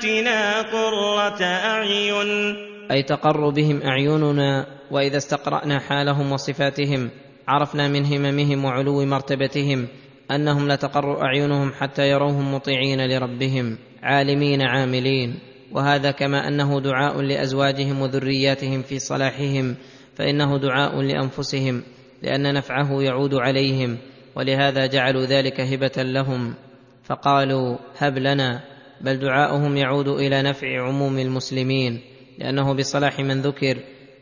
[0.60, 2.72] قرة أعين.
[2.93, 7.10] أي تقر بهم أعيننا وإذا استقرأنا حالهم وصفاتهم
[7.48, 9.89] عرفنا من هممهم وعلو مرتبتهم
[10.31, 15.39] أنهم لتقر أعينهم حتى يروهم مطيعين لربهم عالمين عاملين.
[15.73, 19.77] وهذا كما أنه دعاء لأزواجهم وذرياتهم في صلاحهم
[20.14, 21.82] فإنه دعاء لأنفسهم
[22.23, 23.98] لأن نفعه يعود عليهم
[24.36, 26.55] ولهذا جعلوا ذلك هبة لهم.
[27.05, 28.60] فقالوا هب لنا
[29.01, 32.11] بل دعاؤهم يعود إلى نفع عموم المسلمين.
[32.43, 33.78] لأنه بصلاح من ذكر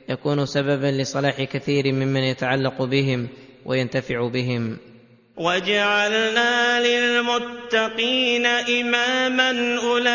[0.09, 3.29] يكون سببا لصلاح كثير ممن يتعلق بهم
[3.67, 4.79] وينتفع بهم.
[5.37, 10.07] وجعلنا للمتقين إماما أولئك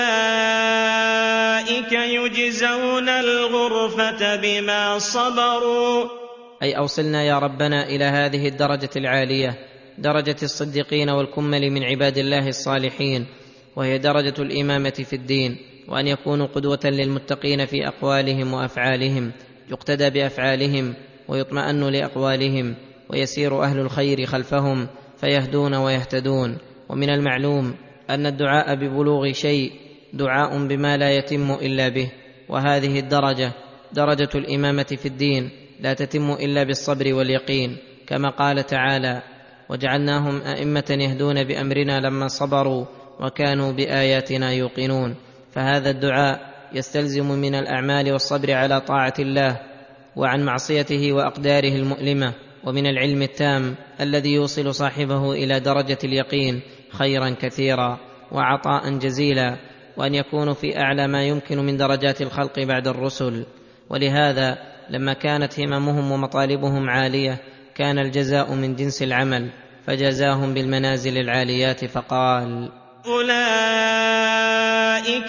[1.92, 6.10] يجزون الغرفة بما صبروا.
[6.64, 9.56] أي أوصلنا يا ربنا إلى هذه الدرجة العالية
[9.98, 13.26] درجة الصديقين والكمل من عباد الله الصالحين
[13.76, 15.75] وهي درجة الإمامة في الدين.
[15.88, 19.32] وأن يكونوا قدوة للمتقين في أقوالهم وأفعالهم
[19.72, 20.94] يقتدى بأفعالهم
[21.28, 22.76] ويطمأن لأقوالهم
[23.10, 24.88] ويسير أهل الخير خلفهم
[25.18, 26.58] فيهدون ويهتدون.
[26.90, 27.76] ومن المعلوم
[28.10, 29.72] أن الدعاء ببلوغ شيء
[30.14, 32.12] دعاء بما لا يتم إلا به
[32.50, 33.52] وهذه الدرجة
[33.94, 35.50] درجة الإمامة في الدين
[35.80, 39.22] لا تتم إلا بالصبر واليقين كما قال تعالى
[39.70, 42.86] وجعلناهم أئمة يهدون بأمرنا لما صبروا
[43.20, 45.16] وكانوا بآياتنا يوقنون
[45.56, 49.60] فهذا الدعاء يستلزم من الأعمال والصبر على طاعة الله
[50.16, 52.34] وعن معصيته وأقداره المؤلمة
[52.64, 56.62] ومن العلم التام الذي يوصل صاحبه إلى درجة اليقين
[56.92, 58.00] خيرا كثيرا
[58.32, 59.56] وعطاء جزيلا
[59.98, 63.46] وأن يكونوا في أعلى ما يمكن من درجات الخلق بعد الرسل.
[63.90, 64.58] ولهذا
[64.90, 67.38] لما كانت هممهم ومطالبهم عالية
[67.76, 69.50] كان الجزاء من جنس العمل
[69.88, 72.72] فجزاهم بالمنازل العاليات فقال
[73.06, 74.05] أولئك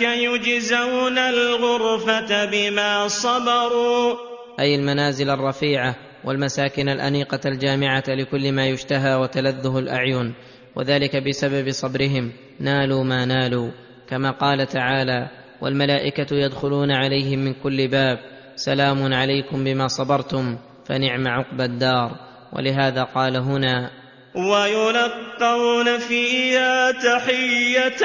[0.03, 4.17] يجزون الغرفة بما صبروا.
[4.61, 10.35] أي المنازل الرفيعة والمساكن الأنيقة الجامعة لكل ما يشتهى وتلذه الأعين
[10.77, 12.33] وذلك بسبب صبرهم.
[12.61, 13.71] نالوا ما نالوا
[14.09, 15.31] كما قال تعالى
[15.63, 18.19] والملائكة يدخلون عليهم من كل باب.
[18.57, 22.11] سلام عليكم بما صبرتم فنعم عقبى الدار.
[22.53, 23.91] ولهذا قال هنا
[24.37, 28.03] ويلقون فيها تحية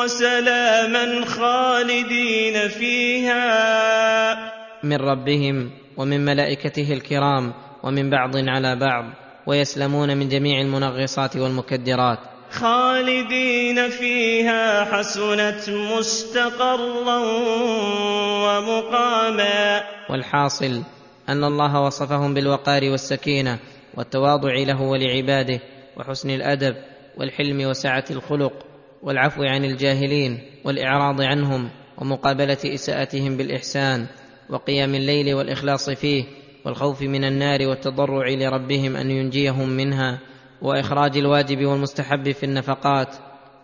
[0.00, 3.46] وسلاما خالدين فيها.
[4.82, 7.52] من ربهم ومن ملائكته الكرام
[7.82, 9.04] ومن بعض على بعض
[9.46, 12.18] ويسلمون من جميع المنغصات والمكدرات.
[12.50, 17.18] خالدين فيها حسنت مستقرا
[18.46, 19.82] ومقاما.
[20.10, 20.82] والحاصل
[21.28, 23.58] أن الله وصفهم بالوقار والسكينة
[23.96, 25.60] والتواضع له ولعباده
[25.96, 26.76] وحسن الأدب
[27.16, 28.52] والحلم وسعة الخلق
[29.02, 34.06] والعفو عن الجاهلين والإعراض عنهم ومقابلة إساءتهم بالإحسان
[34.50, 36.24] وقيام الليل والإخلاص فيه
[36.64, 40.18] والخوف من النار والتضرع لربهم أن ينجيهم منها
[40.62, 43.16] وإخراج الواجب والمستحب في النفقات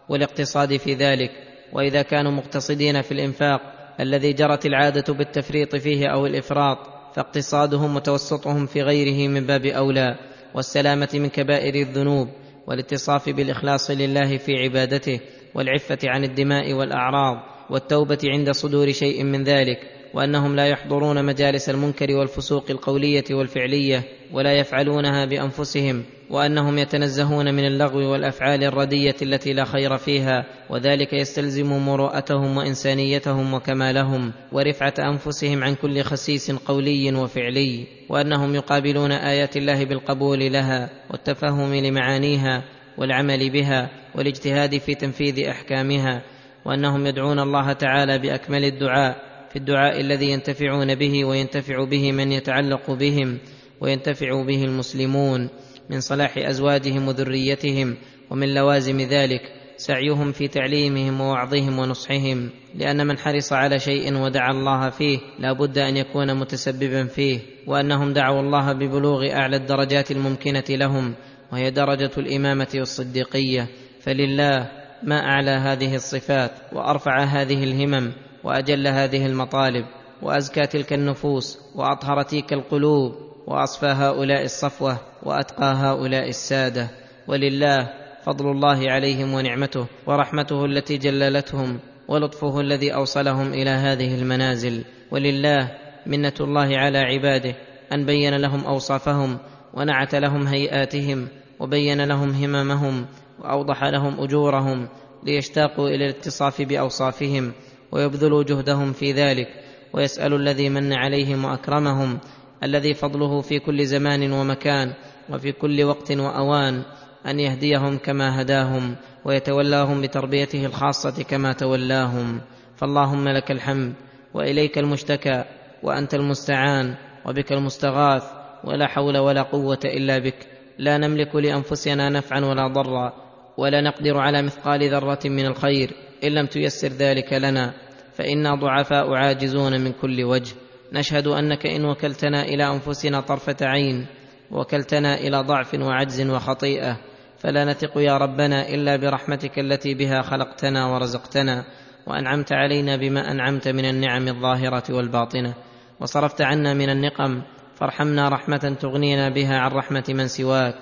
[0.08, 1.30] والاقتصاد في ذلك.
[1.72, 3.60] وإذا كانوا مقتصدين في الإنفاق
[4.00, 6.78] الذي جرت العادة بالتفريط فيه أو الإفراط
[7.14, 10.18] فاقتصادهم وتوسطهم في غيره من باب أولى
[10.54, 12.28] والسلامة من كبائر الذنوب
[12.66, 15.20] والاتصاف بالإخلاص لله في عبادته
[15.54, 17.36] والعفة عن الدماء والأعراض
[17.70, 19.78] والتوبة عند صدور شيء من ذلك
[20.14, 26.04] وأنهم لا يحضرون مجالس المنكر والفسوق القولية والفعلية ولا يفعلونها بأنفسهم.
[26.32, 34.32] وأنهم يتنزهون من اللغو والأفعال الردية التي لا خير فيها وذلك يستلزم مروءتهم وإنسانيتهم وكمالهم
[34.52, 42.64] ورفعة أنفسهم عن كل خسيس قولي وفعلي وأنهم يقابلون آيات الله بالقبول لها والتفهم لمعانيها
[42.98, 46.22] والعمل بها والاجتهاد في تنفيذ أحكامها
[46.64, 49.16] وأنهم يدعون الله تعالى بأكمل الدعاء
[49.50, 53.38] في الدعاء الذي ينتفعون به وينتفع به من يتعلق بهم
[53.80, 55.48] وينتفع به المسلمون.
[55.90, 57.96] من صلاح أزواجهم وذريتهم
[58.30, 59.42] ومن لوازم ذلك
[59.76, 65.78] سعيهم في تعليمهم ووعظهم ونصحهم لأن من حرص على شيء ودعا الله فيه لا بد
[65.78, 71.14] أن يكون متسببا فيه وأنهم دعوا الله ببلوغ أعلى الدرجات الممكنة لهم
[71.52, 73.68] وهي درجة الإمامة والصديقية.
[74.00, 74.68] فلله
[75.02, 78.12] ما أعلى هذه الصفات وأرفع هذه الهمم
[78.44, 79.86] وأجل هذه المطالب
[80.22, 83.31] وأزكى تلك النفوس وأطهر تلك القلوب.
[83.46, 86.90] وأصفى هؤلاء الصفوة وأتقى هؤلاء السادة.
[87.28, 87.88] ولله
[88.24, 91.78] فضل الله عليهم ونعمته ورحمته التي جللتهم
[92.08, 94.84] ولطفه الذي أوصلهم إلى هذه المنازل.
[95.10, 95.70] ولله
[96.06, 97.54] منة الله على عباده
[97.92, 99.38] أن بين لهم أوصافهم
[99.74, 101.28] ونعت لهم هيئاتهم
[101.60, 103.06] وبين لهم هممهم
[103.40, 104.88] وأوضح لهم أجورهم
[105.22, 107.52] ليشتاقوا إلى الاتصاف بأوصافهم
[107.92, 109.48] ويبذلوا جهدهم في ذلك
[109.92, 112.18] ويسال الذي من عليهم وأكرمهم
[112.62, 114.92] الذي فضله في كل زمان ومكان
[115.30, 116.82] وفي كل وقت وأوان
[117.26, 122.40] أن يهديهم كما هداهم ويتولاهم بتربيته الخاصة كما تولاهم.
[122.76, 123.92] فاللهم لك الحمد
[124.34, 125.44] وإليك المشتكى
[125.82, 126.94] وأنت المستعان
[127.26, 128.22] وبك المستغاث
[128.64, 130.46] ولا حول ولا قوة إلا بك.
[130.78, 133.12] لا نملك لأنفسنا نفعا ولا ضرا
[133.58, 135.90] ولا نقدر على مثقال ذرة من الخير.
[136.24, 137.74] إن لم تيسر ذلك لنا
[138.14, 140.54] فإنا ضعفاء عاجزون من كل وجه.
[140.92, 144.06] نشهد أنك إن وكلتنا إلى أنفسنا طرفة عين
[144.50, 146.96] وكلتنا إلى ضعف وعجز وخطيئة
[147.38, 151.64] فلا نثق يا ربنا إلا برحمتك التي بها خلقتنا ورزقتنا
[152.06, 155.54] وأنعمت علينا بما أنعمت من النعم الظاهرة والباطنة.
[156.00, 157.42] وصرفت عنا من النقم
[157.74, 160.74] فارحمنا رحمة تغنينا بها عن رحمة من سواك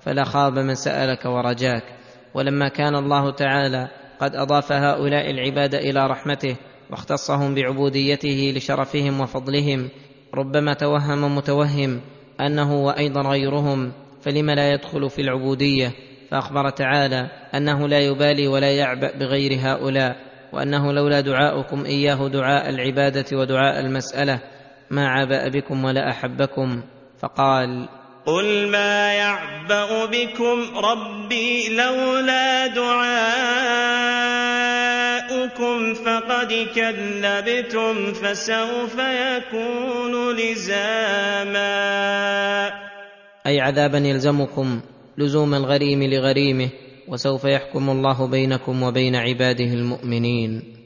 [0.00, 1.82] فلا خاب من سألك ورجاك.
[2.34, 3.88] ولما كان الله تعالى
[4.20, 6.56] قد أضاف هؤلاء العباد إلى رحمته
[6.90, 9.88] واختصهم بعبوديته لشرفهم وفضلهم
[10.34, 12.00] ربما توهم متوهم
[12.40, 15.92] أنه وأيضا غيرهم فلم لا يدخل في العبودية؟
[16.30, 20.16] فأخبر تعالى أنه لا يبالي ولا يعبأ بغير هؤلاء
[20.52, 24.40] وأنه لولا دعاؤكم إياه دعاء العبادة ودعاء المسألة
[24.90, 26.82] ما عبأ بكم ولا أحبكم.
[27.18, 27.88] فقال
[28.28, 33.14] قل ما يعبا بكم ربي لولا دعاؤكم
[35.94, 41.68] فقد كذبتم فسوف يكون لزاما
[43.46, 44.80] أي عذابا يلزمكم
[45.18, 46.68] لزوم الغريم لغريمه
[47.08, 50.77] وسوف يحكم الله بينكم وبين عباده المؤمنين.